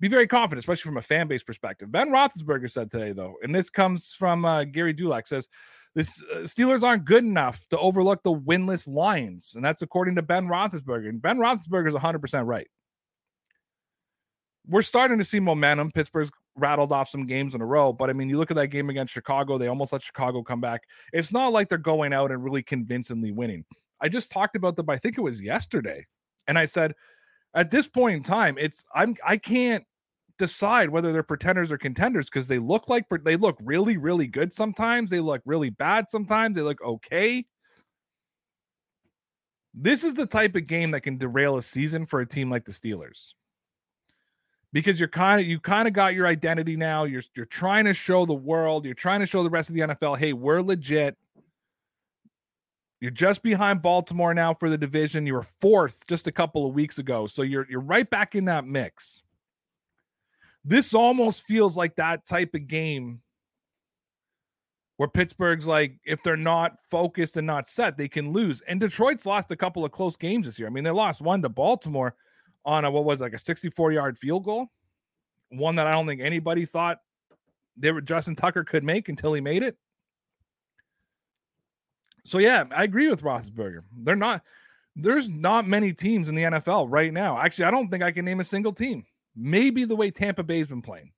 be 0.00 0.08
very 0.08 0.26
confident, 0.26 0.60
especially 0.60 0.88
from 0.88 0.96
a 0.96 1.02
fan 1.02 1.28
base 1.28 1.42
perspective. 1.42 1.92
Ben 1.92 2.08
Roethlisberger 2.08 2.70
said 2.70 2.90
today, 2.90 3.12
though, 3.12 3.34
and 3.42 3.54
this 3.54 3.68
comes 3.68 4.14
from 4.18 4.44
uh, 4.44 4.64
Gary 4.64 4.92
Dulac, 4.92 5.26
says 5.26 5.48
this 5.94 6.10
uh, 6.32 6.38
Steelers 6.38 6.82
aren't 6.82 7.04
good 7.04 7.24
enough 7.24 7.66
to 7.68 7.78
overlook 7.78 8.22
the 8.22 8.34
winless 8.34 8.88
Lions, 8.88 9.52
and 9.54 9.64
that's 9.64 9.82
according 9.82 10.16
to 10.16 10.22
Ben 10.22 10.46
Roethlisberger. 10.46 11.08
And 11.08 11.20
Ben 11.20 11.38
Roethlisberger 11.38 11.88
is 11.88 11.94
100 11.94 12.20
percent 12.20 12.46
right. 12.46 12.66
We're 14.66 14.82
starting 14.82 15.18
to 15.18 15.24
see 15.24 15.40
momentum. 15.40 15.90
Pittsburgh's 15.90 16.30
rattled 16.56 16.92
off 16.92 17.08
some 17.08 17.24
games 17.24 17.54
in 17.54 17.60
a 17.60 17.66
row, 17.66 17.92
but 17.92 18.10
I 18.10 18.12
mean, 18.12 18.28
you 18.28 18.38
look 18.38 18.50
at 18.50 18.56
that 18.56 18.68
game 18.68 18.90
against 18.90 19.12
Chicago; 19.12 19.58
they 19.58 19.68
almost 19.68 19.92
let 19.92 20.02
Chicago 20.02 20.42
come 20.42 20.60
back. 20.60 20.82
It's 21.12 21.32
not 21.32 21.52
like 21.52 21.68
they're 21.68 21.78
going 21.78 22.12
out 22.12 22.30
and 22.30 22.44
really 22.44 22.62
convincingly 22.62 23.32
winning. 23.32 23.64
I 24.00 24.08
just 24.08 24.32
talked 24.32 24.56
about 24.56 24.76
them. 24.76 24.90
I 24.90 24.98
think 24.98 25.16
it 25.16 25.22
was 25.22 25.40
yesterday, 25.40 26.06
and 26.46 26.58
I 26.58 26.66
said 26.66 26.92
at 27.54 27.70
this 27.70 27.88
point 27.88 28.16
in 28.16 28.22
time, 28.22 28.56
it's 28.58 28.84
I'm 28.94 29.16
I 29.24 29.36
can't 29.36 29.84
decide 30.38 30.90
whether 30.90 31.12
they're 31.12 31.22
pretenders 31.22 31.70
or 31.70 31.78
contenders 31.78 32.28
because 32.28 32.48
they 32.48 32.58
look 32.58 32.88
like 32.88 33.04
they 33.24 33.36
look 33.36 33.56
really, 33.62 33.96
really 33.96 34.26
good 34.26 34.52
sometimes. 34.52 35.10
They 35.10 35.20
look 35.20 35.42
really 35.44 35.70
bad 35.70 36.10
sometimes. 36.10 36.56
They 36.56 36.62
look 36.62 36.82
okay. 36.82 37.44
This 39.74 40.04
is 40.04 40.14
the 40.14 40.26
type 40.26 40.54
of 40.54 40.66
game 40.66 40.90
that 40.90 41.02
can 41.02 41.16
derail 41.16 41.56
a 41.56 41.62
season 41.62 42.04
for 42.04 42.20
a 42.20 42.26
team 42.26 42.50
like 42.50 42.64
the 42.64 42.72
Steelers. 42.72 43.34
Because 44.72 44.98
you're 44.98 45.08
kind 45.08 45.40
of 45.40 45.46
you 45.46 45.60
kind 45.60 45.86
of 45.86 45.94
got 45.94 46.14
your 46.14 46.26
identity 46.26 46.76
now. 46.76 47.04
You're 47.04 47.22
you're 47.36 47.46
trying 47.46 47.84
to 47.84 47.94
show 47.94 48.24
the 48.24 48.32
world, 48.34 48.84
you're 48.84 48.94
trying 48.94 49.20
to 49.20 49.26
show 49.26 49.42
the 49.42 49.50
rest 49.50 49.68
of 49.68 49.74
the 49.74 49.82
NFL, 49.82 50.18
hey, 50.18 50.32
we're 50.32 50.62
legit. 50.62 51.16
You're 53.00 53.10
just 53.10 53.42
behind 53.42 53.82
Baltimore 53.82 54.32
now 54.32 54.54
for 54.54 54.70
the 54.70 54.78
division. 54.78 55.26
You 55.26 55.34
were 55.34 55.42
fourth 55.42 56.06
just 56.06 56.28
a 56.28 56.32
couple 56.32 56.66
of 56.66 56.72
weeks 56.72 56.98
ago. 56.98 57.26
So 57.26 57.42
you're 57.42 57.66
you're 57.68 57.80
right 57.80 58.08
back 58.08 58.34
in 58.34 58.46
that 58.46 58.64
mix. 58.64 59.22
This 60.64 60.94
almost 60.94 61.42
feels 61.42 61.76
like 61.76 61.96
that 61.96 62.24
type 62.26 62.54
of 62.54 62.68
game 62.68 63.20
where 65.02 65.08
Pittsburgh's 65.08 65.66
like, 65.66 65.98
if 66.04 66.22
they're 66.22 66.36
not 66.36 66.78
focused 66.88 67.36
and 67.36 67.44
not 67.44 67.66
set, 67.66 67.96
they 67.96 68.06
can 68.06 68.32
lose. 68.32 68.60
And 68.62 68.78
Detroit's 68.78 69.26
lost 69.26 69.50
a 69.50 69.56
couple 69.56 69.84
of 69.84 69.90
close 69.90 70.16
games 70.16 70.46
this 70.46 70.60
year. 70.60 70.68
I 70.68 70.70
mean, 70.70 70.84
they 70.84 70.90
lost 70.90 71.20
one 71.20 71.42
to 71.42 71.48
Baltimore 71.48 72.14
on 72.64 72.84
a 72.84 72.90
what 72.90 73.04
was 73.04 73.20
like 73.20 73.32
a 73.32 73.38
64 73.38 73.92
yard 73.92 74.18
field 74.18 74.44
goal, 74.44 74.68
one 75.50 75.76
that 75.76 75.86
I 75.86 75.92
don't 75.92 76.06
think 76.06 76.20
anybody 76.20 76.64
thought 76.64 76.98
they 77.76 77.92
were 77.92 78.00
Justin 78.00 78.34
Tucker 78.34 78.64
could 78.64 78.84
make 78.84 79.08
until 79.08 79.32
he 79.34 79.40
made 79.40 79.62
it. 79.62 79.76
So 82.24 82.38
yeah, 82.38 82.64
I 82.70 82.84
agree 82.84 83.08
with 83.08 83.22
Roethlisberger. 83.22 83.82
They're 83.96 84.16
not. 84.16 84.42
There's 84.94 85.30
not 85.30 85.66
many 85.66 85.94
teams 85.94 86.28
in 86.28 86.34
the 86.34 86.42
NFL 86.42 86.86
right 86.90 87.12
now. 87.12 87.40
Actually, 87.40 87.64
I 87.64 87.70
don't 87.70 87.90
think 87.90 88.02
I 88.02 88.12
can 88.12 88.26
name 88.26 88.40
a 88.40 88.44
single 88.44 88.72
team 88.72 89.06
maybe 89.36 89.84
the 89.84 89.96
way 89.96 90.10
Tampa 90.10 90.42
Bay's 90.42 90.68
been 90.68 90.82
playing, 90.82 91.12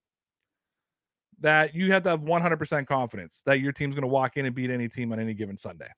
that 1.39 1.75
you 1.75 1.91
have 1.91 2.03
to 2.03 2.09
have 2.09 2.21
100% 2.21 2.87
confidence 2.87 3.43
that 3.45 3.59
your 3.59 3.71
team's 3.71 3.95
going 3.95 4.03
to 4.03 4.07
walk 4.07 4.37
in 4.37 4.45
and 4.45 4.55
beat 4.55 4.69
any 4.69 4.87
team 4.87 5.11
on 5.11 5.19
any 5.19 5.33
given 5.33 5.57
Sunday. 5.57 5.89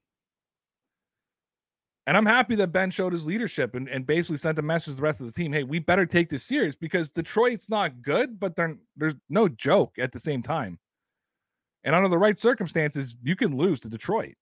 And 2.07 2.15
I'm 2.15 2.25
happy 2.25 2.55
that 2.55 2.71
Ben 2.71 2.89
showed 2.89 3.11
his 3.11 3.25
leadership 3.25 3.75
and, 3.75 3.89
and 3.89 4.07
basically 4.07 4.37
sent 4.37 4.57
a 4.57 4.61
message 4.61 4.93
to 4.93 4.95
the 4.95 5.01
rest 5.01 5.19
of 5.19 5.25
the 5.25 5.33
team 5.33 5.51
hey, 5.51 5.63
we 5.63 5.77
better 5.77 6.05
take 6.05 6.29
this 6.29 6.43
serious 6.43 6.73
because 6.73 7.11
Detroit's 7.11 7.69
not 7.69 8.01
good, 8.01 8.39
but 8.39 8.55
they're, 8.55 8.77
there's 8.95 9.15
no 9.29 9.49
joke 9.49 9.99
at 9.99 10.13
the 10.13 10.19
same 10.19 10.41
time. 10.41 10.79
And 11.83 11.93
under 11.93 12.07
the 12.07 12.17
right 12.17 12.37
circumstances, 12.37 13.17
you 13.21 13.35
can 13.35 13.55
lose 13.55 13.81
to 13.81 13.89
Detroit. 13.89 14.35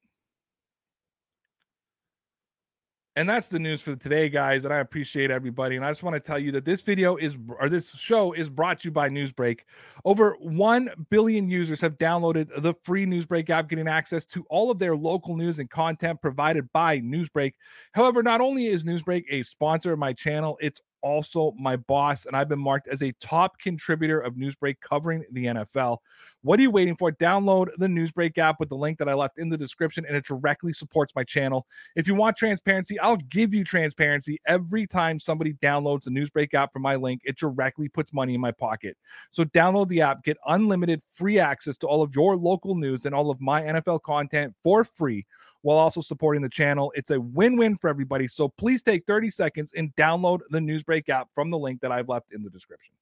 And 3.17 3.29
that's 3.29 3.47
the 3.47 3.59
news 3.59 3.81
for 3.81 3.95
today, 3.95 4.27
guys. 4.27 4.65
And 4.65 4.73
I 4.73 4.79
appreciate 4.79 5.31
everybody. 5.31 5.77
And 5.77 5.85
I 5.85 5.89
just 5.89 6.03
want 6.03 6.15
to 6.15 6.19
tell 6.19 6.37
you 6.37 6.51
that 6.51 6.65
this 6.65 6.81
video 6.81 7.15
is, 7.15 7.37
or 7.59 7.69
this 7.69 7.91
show 7.91 8.33
is 8.33 8.49
brought 8.49 8.81
to 8.81 8.89
you 8.89 8.91
by 8.91 9.09
Newsbreak. 9.09 9.61
Over 10.03 10.35
1 10.41 10.89
billion 11.09 11.49
users 11.49 11.79
have 11.79 11.97
downloaded 11.97 12.49
the 12.61 12.73
free 12.73 13.05
Newsbreak 13.05 13.49
app, 13.49 13.69
getting 13.69 13.87
access 13.87 14.25
to 14.27 14.45
all 14.49 14.69
of 14.69 14.79
their 14.79 14.97
local 14.97 15.37
news 15.37 15.59
and 15.59 15.69
content 15.69 16.21
provided 16.21 16.69
by 16.73 16.99
Newsbreak. 16.99 17.53
However, 17.93 18.21
not 18.21 18.41
only 18.41 18.67
is 18.67 18.83
Newsbreak 18.83 19.23
a 19.29 19.43
sponsor 19.43 19.93
of 19.93 19.99
my 19.99 20.11
channel, 20.11 20.57
it's 20.59 20.81
also 21.05 21.53
my 21.57 21.75
boss, 21.75 22.25
and 22.25 22.35
I've 22.35 22.49
been 22.49 22.59
marked 22.59 22.87
as 22.87 23.03
a 23.03 23.11
top 23.21 23.59
contributor 23.59 24.19
of 24.19 24.33
Newsbreak 24.33 24.77
covering 24.81 25.23
the 25.31 25.45
NFL. 25.45 25.99
What 26.41 26.59
are 26.59 26.63
you 26.63 26.71
waiting 26.71 26.95
for? 26.95 27.11
Download 27.11 27.69
the 27.77 27.85
Newsbreak 27.85 28.39
app 28.39 28.59
with 28.59 28.69
the 28.69 28.75
link 28.75 28.97
that 28.97 29.07
I 29.07 29.13
left 29.13 29.37
in 29.37 29.47
the 29.47 29.57
description, 29.57 30.03
and 30.07 30.17
it 30.17 30.25
directly 30.25 30.73
supports 30.73 31.13
my 31.15 31.23
channel. 31.23 31.67
If 31.95 32.07
you 32.07 32.15
want 32.15 32.35
transparency, 32.37 32.99
I'll 32.99 33.17
give 33.17 33.53
you 33.53 33.63
transparency 33.63 34.39
every 34.47 34.87
time 34.87 35.19
somebody 35.19 35.53
downloads 35.53 36.05
the 36.05 36.09
Newsbreak 36.09 36.55
app 36.55 36.73
from 36.73 36.81
my 36.81 36.95
link. 36.95 37.21
It 37.23 37.37
directly 37.37 37.87
puts 37.87 38.11
money 38.11 38.33
in 38.33 38.41
my 38.41 38.51
pocket. 38.51 38.97
So 39.29 39.45
download 39.45 39.89
the 39.89 40.01
app, 40.01 40.23
get 40.23 40.37
unlimited 40.47 41.03
free 41.11 41.37
access 41.37 41.77
to 41.77 41.87
all 41.87 42.01
of 42.01 42.15
your 42.15 42.35
local 42.35 42.73
news 42.73 43.05
and 43.05 43.13
all 43.13 43.29
of 43.29 43.39
my 43.39 43.61
NFL 43.61 44.01
content 44.01 44.55
for 44.63 44.83
free 44.83 45.23
while 45.65 45.79
also 45.79 45.99
supporting 45.99 46.43
the 46.43 46.49
channel. 46.49 46.93
It's 46.95 47.09
a 47.09 47.19
win 47.19 47.57
win 47.57 47.75
for 47.75 47.89
everybody. 47.89 48.27
So 48.27 48.49
please 48.49 48.83
take 48.83 49.03
30 49.07 49.31
seconds 49.31 49.73
and 49.75 49.93
download 49.95 50.41
the 50.51 50.59
Newsbreak 50.59 51.09
app 51.09 51.29
from 51.33 51.49
the 51.49 51.57
link 51.57 51.81
that 51.81 51.91
I've 51.91 52.07
left 52.07 52.31
in 52.33 52.43
the 52.43 52.51
description. 52.51 52.93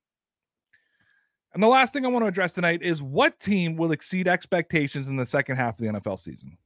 And 1.53 1.61
the 1.61 1.67
last 1.67 1.91
thing 1.91 2.05
I 2.05 2.07
want 2.07 2.23
to 2.23 2.27
address 2.27 2.53
tonight 2.53 2.81
is 2.81 3.01
what 3.01 3.37
team 3.37 3.75
will 3.75 3.91
exceed 3.91 4.29
expectations 4.29 5.09
in 5.09 5.17
the 5.17 5.25
second 5.25 5.57
half 5.57 5.77
of 5.77 5.85
the 5.85 5.99
NFL 5.99 6.17
season? 6.17 6.57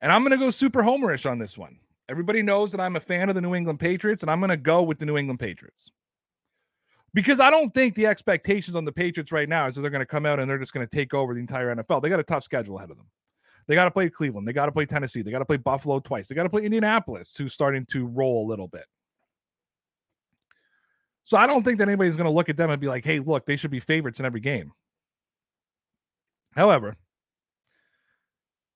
And 0.00 0.12
I'm 0.12 0.22
going 0.22 0.30
to 0.30 0.38
go 0.38 0.52
super 0.52 0.80
homerish 0.80 1.28
on 1.28 1.38
this 1.38 1.58
one. 1.58 1.80
Everybody 2.08 2.40
knows 2.40 2.70
that 2.70 2.80
I'm 2.80 2.94
a 2.94 3.00
fan 3.00 3.30
of 3.30 3.34
the 3.34 3.40
New 3.40 3.56
England 3.56 3.80
Patriots, 3.80 4.22
and 4.22 4.30
I'm 4.30 4.38
going 4.38 4.50
to 4.50 4.56
go 4.56 4.84
with 4.84 5.00
the 5.00 5.06
New 5.06 5.16
England 5.16 5.40
Patriots. 5.40 5.90
Because 7.14 7.40
I 7.40 7.50
don't 7.50 7.74
think 7.74 7.96
the 7.96 8.06
expectations 8.06 8.76
on 8.76 8.84
the 8.84 8.92
Patriots 8.92 9.32
right 9.32 9.48
now 9.48 9.66
is 9.66 9.74
that 9.74 9.80
they're 9.80 9.90
going 9.90 9.98
to 9.98 10.06
come 10.06 10.24
out 10.24 10.38
and 10.38 10.48
they're 10.48 10.56
just 10.56 10.72
going 10.72 10.86
to 10.86 10.96
take 10.96 11.14
over 11.14 11.34
the 11.34 11.40
entire 11.40 11.74
NFL. 11.74 12.00
They 12.00 12.08
got 12.08 12.20
a 12.20 12.24
tough 12.24 12.44
schedule 12.44 12.78
ahead 12.78 12.90
of 12.90 12.96
them. 12.96 13.08
They 13.70 13.76
got 13.76 13.84
to 13.84 13.92
play 13.92 14.10
Cleveland. 14.10 14.48
They 14.48 14.52
got 14.52 14.66
to 14.66 14.72
play 14.72 14.84
Tennessee. 14.84 15.22
They 15.22 15.30
got 15.30 15.38
to 15.38 15.44
play 15.44 15.56
Buffalo 15.56 16.00
twice. 16.00 16.26
They 16.26 16.34
got 16.34 16.42
to 16.42 16.50
play 16.50 16.64
Indianapolis, 16.64 17.36
who's 17.36 17.54
starting 17.54 17.86
to 17.92 18.04
roll 18.04 18.44
a 18.44 18.48
little 18.48 18.66
bit. 18.66 18.82
So 21.22 21.36
I 21.36 21.46
don't 21.46 21.62
think 21.62 21.78
that 21.78 21.86
anybody's 21.86 22.16
going 22.16 22.24
to 22.24 22.32
look 22.32 22.48
at 22.48 22.56
them 22.56 22.70
and 22.70 22.80
be 22.80 22.88
like, 22.88 23.04
hey, 23.04 23.20
look, 23.20 23.46
they 23.46 23.54
should 23.54 23.70
be 23.70 23.78
favorites 23.78 24.18
in 24.18 24.26
every 24.26 24.40
game. 24.40 24.72
However, 26.56 26.96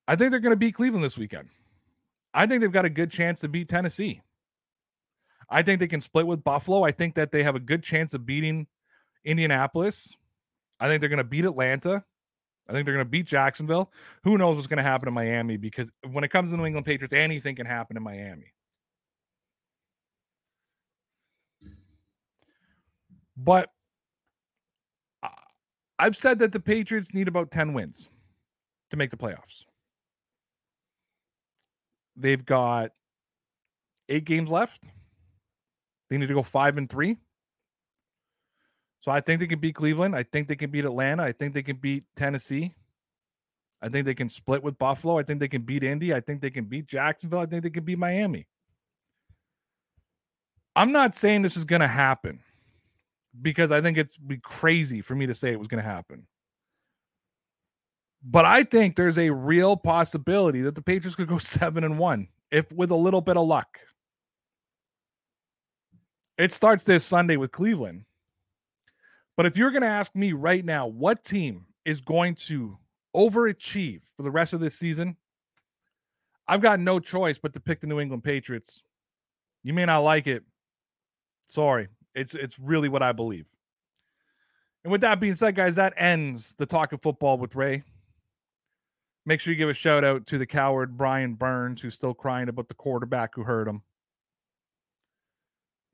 I 0.07 0.14
think 0.14 0.30
they're 0.30 0.38
going 0.38 0.52
to 0.52 0.57
beat 0.57 0.76
Cleveland 0.76 1.04
this 1.04 1.18
weekend. 1.18 1.48
I 2.33 2.46
think 2.46 2.61
they've 2.61 2.70
got 2.70 2.85
a 2.85 2.88
good 2.88 3.11
chance 3.11 3.40
to 3.40 3.48
beat 3.48 3.66
Tennessee. 3.66 4.22
I 5.50 5.62
think 5.62 5.80
they 5.80 5.88
can 5.88 6.02
split 6.02 6.28
with 6.28 6.44
Buffalo. 6.44 6.85
I 6.85 6.92
think 6.92 7.16
that 7.16 7.33
they 7.33 7.42
have 7.42 7.57
a 7.57 7.61
good 7.61 7.83
chance 7.83 8.14
of 8.14 8.26
beating 8.26 8.68
Indianapolis. 9.24 10.16
I 10.78 10.87
think 10.87 11.00
they're 11.00 11.11
going 11.11 11.18
to 11.18 11.24
beat 11.24 11.46
Atlanta. 11.46 12.04
I 12.68 12.72
think 12.72 12.87
they're 12.87 12.94
going 12.94 13.05
to 13.05 13.11
beat 13.11 13.27
Jacksonville. 13.27 13.92
Who 14.22 14.38
knows 14.38 14.57
what's 14.57 14.66
going 14.66 14.79
to 14.79 14.83
happen 14.83 15.07
in 15.07 15.14
Miami? 15.14 15.57
Because 15.57 15.92
when 16.11 16.24
it 16.24 16.29
comes 16.29 16.48
to 16.48 16.53
the 16.53 16.57
New 16.57 16.66
England 16.66 16.87
Patriots, 16.87 17.12
anything 17.12 17.57
can 17.57 17.66
happen 17.66 17.96
in 17.96 18.03
Miami. 18.03 18.53
But 23.37 23.70
I've 25.98 26.16
said 26.16 26.38
that 26.38 26.53
the 26.53 26.61
Patriots 26.61 27.12
need 27.12 27.29
about 27.29 27.50
10 27.50 27.72
wins 27.72 28.11
to 28.90 28.96
make 28.96 29.11
the 29.11 29.16
playoffs. 29.16 29.64
They've 32.16 32.44
got 32.44 32.90
eight 34.09 34.24
games 34.24 34.50
left. 34.50 34.90
They 36.09 36.18
need 36.18 36.29
to 36.29 36.35
go 36.35 36.42
five 36.42 36.79
and 36.79 36.88
three. 36.88 37.18
So 39.04 39.12
I 39.12 39.20
think 39.20 39.40
they 39.40 39.46
can 39.46 39.58
beat 39.58 39.74
Cleveland. 39.74 40.16
I 40.16 40.22
think 40.22 40.48
they 40.48 40.56
can 40.56 40.70
beat 40.70 40.86
Atlanta. 40.86 41.24
I 41.24 41.32
think 41.32 41.52
they 41.52 41.62
can 41.62 41.76
beat 41.76 42.04
Tennessee. 42.16 42.74
I 43.82 43.90
think 43.90 44.06
they 44.06 44.14
can 44.14 44.30
split 44.30 44.62
with 44.62 44.78
Buffalo. 44.78 45.18
I 45.18 45.22
think 45.22 45.40
they 45.40 45.48
can 45.48 45.60
beat 45.60 45.84
Indy. 45.84 46.14
I 46.14 46.20
think 46.20 46.40
they 46.40 46.48
can 46.48 46.64
beat 46.64 46.86
Jacksonville. 46.86 47.40
I 47.40 47.44
think 47.44 47.64
they 47.64 47.68
can 47.68 47.84
beat 47.84 47.98
Miami. 47.98 48.46
I'm 50.74 50.90
not 50.90 51.14
saying 51.14 51.42
this 51.42 51.54
is 51.54 51.66
going 51.66 51.82
to 51.82 51.86
happen 51.86 52.40
because 53.42 53.70
I 53.72 53.82
think 53.82 53.98
it's 53.98 54.16
be 54.16 54.38
crazy 54.38 55.02
for 55.02 55.14
me 55.14 55.26
to 55.26 55.34
say 55.34 55.52
it 55.52 55.58
was 55.58 55.68
going 55.68 55.84
to 55.84 55.90
happen. 55.90 56.26
But 58.22 58.46
I 58.46 58.64
think 58.64 58.96
there's 58.96 59.18
a 59.18 59.28
real 59.28 59.76
possibility 59.76 60.62
that 60.62 60.76
the 60.76 60.82
Patriots 60.82 61.14
could 61.14 61.28
go 61.28 61.36
7 61.40 61.84
and 61.84 61.98
1 61.98 62.28
if 62.50 62.72
with 62.72 62.90
a 62.90 62.96
little 62.96 63.20
bit 63.20 63.36
of 63.36 63.46
luck. 63.46 63.80
It 66.38 66.52
starts 66.52 66.84
this 66.84 67.04
Sunday 67.04 67.36
with 67.36 67.52
Cleveland. 67.52 68.06
But 69.36 69.46
if 69.46 69.56
you're 69.56 69.70
going 69.70 69.82
to 69.82 69.88
ask 69.88 70.14
me 70.14 70.32
right 70.32 70.64
now, 70.64 70.86
what 70.86 71.24
team 71.24 71.66
is 71.84 72.00
going 72.00 72.36
to 72.36 72.78
overachieve 73.14 74.02
for 74.16 74.22
the 74.22 74.30
rest 74.30 74.52
of 74.52 74.60
this 74.60 74.76
season? 74.76 75.16
I've 76.46 76.62
got 76.62 76.80
no 76.80 77.00
choice 77.00 77.38
but 77.38 77.52
to 77.54 77.60
pick 77.60 77.80
the 77.80 77.86
New 77.86 78.00
England 78.00 78.22
Patriots. 78.22 78.82
You 79.62 79.72
may 79.72 79.86
not 79.86 80.00
like 80.00 80.26
it. 80.26 80.44
Sorry. 81.46 81.88
It's 82.14 82.34
it's 82.34 82.58
really 82.58 82.88
what 82.88 83.02
I 83.02 83.12
believe. 83.12 83.46
And 84.84 84.92
with 84.92 85.00
that 85.00 85.18
being 85.18 85.34
said, 85.34 85.54
guys, 85.54 85.76
that 85.76 85.94
ends 85.96 86.54
the 86.58 86.66
talk 86.66 86.92
of 86.92 87.02
football 87.02 87.38
with 87.38 87.54
Ray. 87.54 87.82
Make 89.26 89.40
sure 89.40 89.52
you 89.52 89.58
give 89.58 89.70
a 89.70 89.74
shout 89.74 90.04
out 90.04 90.26
to 90.26 90.38
the 90.38 90.46
coward 90.46 90.98
Brian 90.98 91.34
Burns, 91.34 91.80
who's 91.80 91.94
still 91.94 92.12
crying 92.12 92.50
about 92.50 92.68
the 92.68 92.74
quarterback 92.74 93.34
who 93.34 93.42
hurt 93.42 93.66
him. 93.66 93.82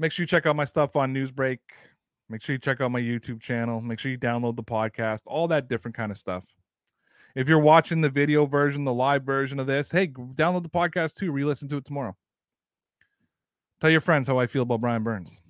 Make 0.01 0.11
sure 0.11 0.25
you 0.25 0.27
check 0.27 0.47
out 0.47 0.57
my 0.57 0.65
stuff 0.65 0.97
on 0.97 1.15
Newsbreak. 1.15 1.59
Make 2.31 2.43
sure 2.43 2.55
you 2.55 2.61
check 2.61 2.81
out 2.81 2.93
my 2.93 3.01
YouTube 3.01 3.41
channel. 3.41 3.81
Make 3.81 3.99
sure 3.99 4.13
you 4.13 4.19
download 4.19 4.55
the 4.55 4.63
podcast, 4.63 5.23
all 5.27 5.49
that 5.49 5.69
different 5.69 5.97
kind 5.97 6.13
of 6.13 6.17
stuff. 6.17 6.45
If 7.35 7.49
you're 7.49 7.59
watching 7.59 8.01
the 8.01 8.09
video 8.09 8.47
version, 8.47 8.85
the 8.85 8.95
live 8.95 9.25
version 9.25 9.59
of 9.59 9.67
this, 9.67 9.91
hey, 9.91 10.07
download 10.07 10.63
the 10.63 10.69
podcast 10.69 11.17
too. 11.17 11.33
Re 11.33 11.45
listen 11.45 11.69
to 11.69 11.77
it 11.77 11.85
tomorrow. 11.85 12.17
Tell 13.81 13.91
your 13.91 14.01
friends 14.01 14.29
how 14.29 14.39
I 14.39 14.47
feel 14.47 14.63
about 14.63 14.81
Brian 14.81 15.03
Burns. 15.03 15.41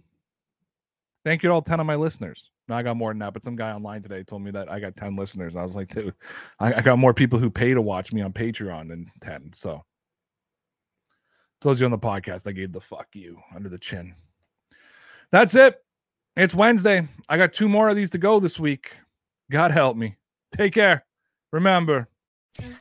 Thank 1.23 1.43
you 1.43 1.51
to 1.51 1.53
all 1.55 1.63
10 1.63 1.81
of 1.81 1.87
my 1.87 1.97
listeners. 1.97 2.51
No, 2.69 2.77
I 2.77 2.83
got 2.83 2.97
more 2.97 3.11
than 3.11 3.19
that, 3.19 3.35
but 3.35 3.45
some 3.45 3.57
guy 3.57 3.73
online 3.73 4.03
today 4.03 4.23
told 4.23 4.43
me 4.43 4.51
that 4.53 4.71
I 4.71 4.81
got 4.81 4.97
10 4.97 5.17
listeners. 5.17 5.57
I 5.57 5.63
was 5.63 5.77
like, 5.77 5.89
dude, 5.89 6.15
I, 6.61 6.75
I 6.75 6.81
got 6.81 6.99
more 6.99 7.13
people 7.13 7.39
who 7.39 7.51
pay 7.51 7.75
to 7.75 7.83
watch 7.83 8.13
me 8.13 8.23
on 8.23 8.33
Patreon 8.33 8.89
than 8.89 9.11
10. 9.21 9.51
So, 9.53 9.85
told 11.61 11.79
you 11.79 11.85
on 11.85 11.91
the 11.91 11.99
podcast, 11.99 12.47
I 12.47 12.53
gave 12.53 12.73
the 12.73 12.81
fuck 12.81 13.09
you 13.13 13.39
under 13.55 13.69
the 13.69 13.79
chin. 13.79 14.15
That's 15.31 15.55
it. 15.55 15.83
It's 16.41 16.55
Wednesday. 16.55 17.07
I 17.29 17.37
got 17.37 17.53
two 17.53 17.69
more 17.69 17.91
of 17.91 17.97
these 17.97 18.09
to 18.11 18.19
go 18.19 18.41
this 18.41 18.59
week. 18.59 18.97
God 19.51 19.73
help 19.73 19.95
me. 19.95 20.17
Take 20.57 20.73
care. 20.73 21.05
Remember. 21.53 22.09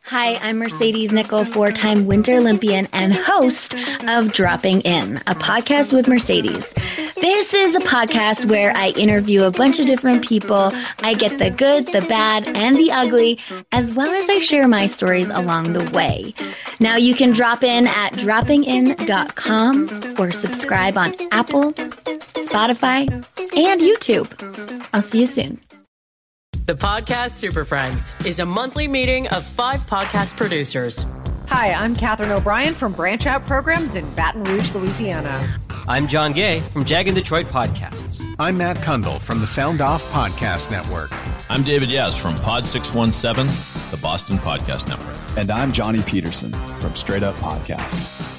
Hi, 0.06 0.36
I'm 0.36 0.60
Mercedes 0.60 1.12
Nicoll, 1.12 1.46
four 1.46 1.72
time 1.74 2.06
Winter 2.06 2.36
Olympian 2.36 2.88
and 2.94 3.14
host 3.14 3.76
of 4.08 4.32
Dropping 4.32 4.80
In, 4.82 5.18
a 5.28 5.36
podcast 5.36 5.92
with 5.92 6.08
Mercedes. 6.08 6.74
This 7.16 7.54
is 7.54 7.76
a 7.76 7.82
podcast 7.82 8.46
where 8.46 8.72
I 8.76 8.90
interview 8.92 9.44
a 9.44 9.52
bunch 9.52 9.78
of 9.80 9.86
different 9.86 10.26
people. 10.26 10.72
I 11.00 11.14
get 11.14 11.38
the 11.38 11.52
good, 11.52 11.88
the 11.88 12.02
bad, 12.08 12.48
and 12.48 12.78
the 12.78 12.92
ugly, 12.94 13.40
as 13.74 13.94
well 13.94 14.10
as 14.10 14.30
I 14.30 14.40
share 14.40 14.70
my 14.70 14.88
stories 14.88 15.30
along 15.30 15.74
the 15.74 15.84
way. 15.92 16.34
Now 16.80 16.96
you 16.96 17.14
can 17.14 17.32
drop 17.32 17.62
in 17.64 17.88
at 17.88 18.14
droppingin.com 18.14 19.88
or 20.18 20.32
subscribe 20.32 20.98
on 20.98 21.14
Apple, 21.32 21.74
Spotify, 21.74 23.26
and 23.56 23.82
YouTube. 23.82 24.88
I'll 24.94 25.02
see 25.02 25.22
you 25.22 25.28
soon. 25.28 25.60
The 26.66 26.76
podcast 26.76 27.32
Super 27.32 27.66
Friends 27.66 28.16
is 28.26 28.40
a 28.40 28.46
monthly 28.46 28.88
meeting 28.88 29.28
of 29.30 29.44
five 29.44 29.82
podcast 29.88 30.38
producers. 30.38 31.06
Hi, 31.48 31.72
I'm 31.74 31.96
Katherine 31.96 32.32
O'Brien 32.32 32.76
from 32.76 32.94
Branch 32.94 33.26
Out 33.26 33.48
Programs 33.48 33.96
in 33.96 34.08
Baton 34.14 34.44
Rouge, 34.44 34.74
Louisiana. 34.76 35.58
I'm 35.88 36.08
John 36.08 36.34
Gay 36.34 36.60
from 36.72 36.86
JAG 36.86 37.08
in 37.08 37.16
Detroit 37.16 37.48
Podcasts. 37.48 38.24
I'm 38.38 38.56
Matt 38.58 38.78
Cundill 38.78 39.20
from 39.20 39.40
the 39.40 39.48
Sound 39.48 39.82
Off 39.82 40.04
Podcast 40.12 40.70
Network. 40.70 41.10
I'm 41.50 41.64
David 41.64 41.90
Yas 41.90 42.16
from 42.16 42.36
Pod 42.36 42.68
617, 42.68 43.48
the 43.90 43.98
Boston 43.98 44.38
Podcast 44.38 44.88
Network. 44.88 45.18
And 45.40 45.50
I'm 45.50 45.72
Johnny 45.72 46.04
Peterson 46.04 46.54
from 46.80 46.94
Straight 46.94 47.24
Up 47.24 47.36
Podcasts. 47.38 48.39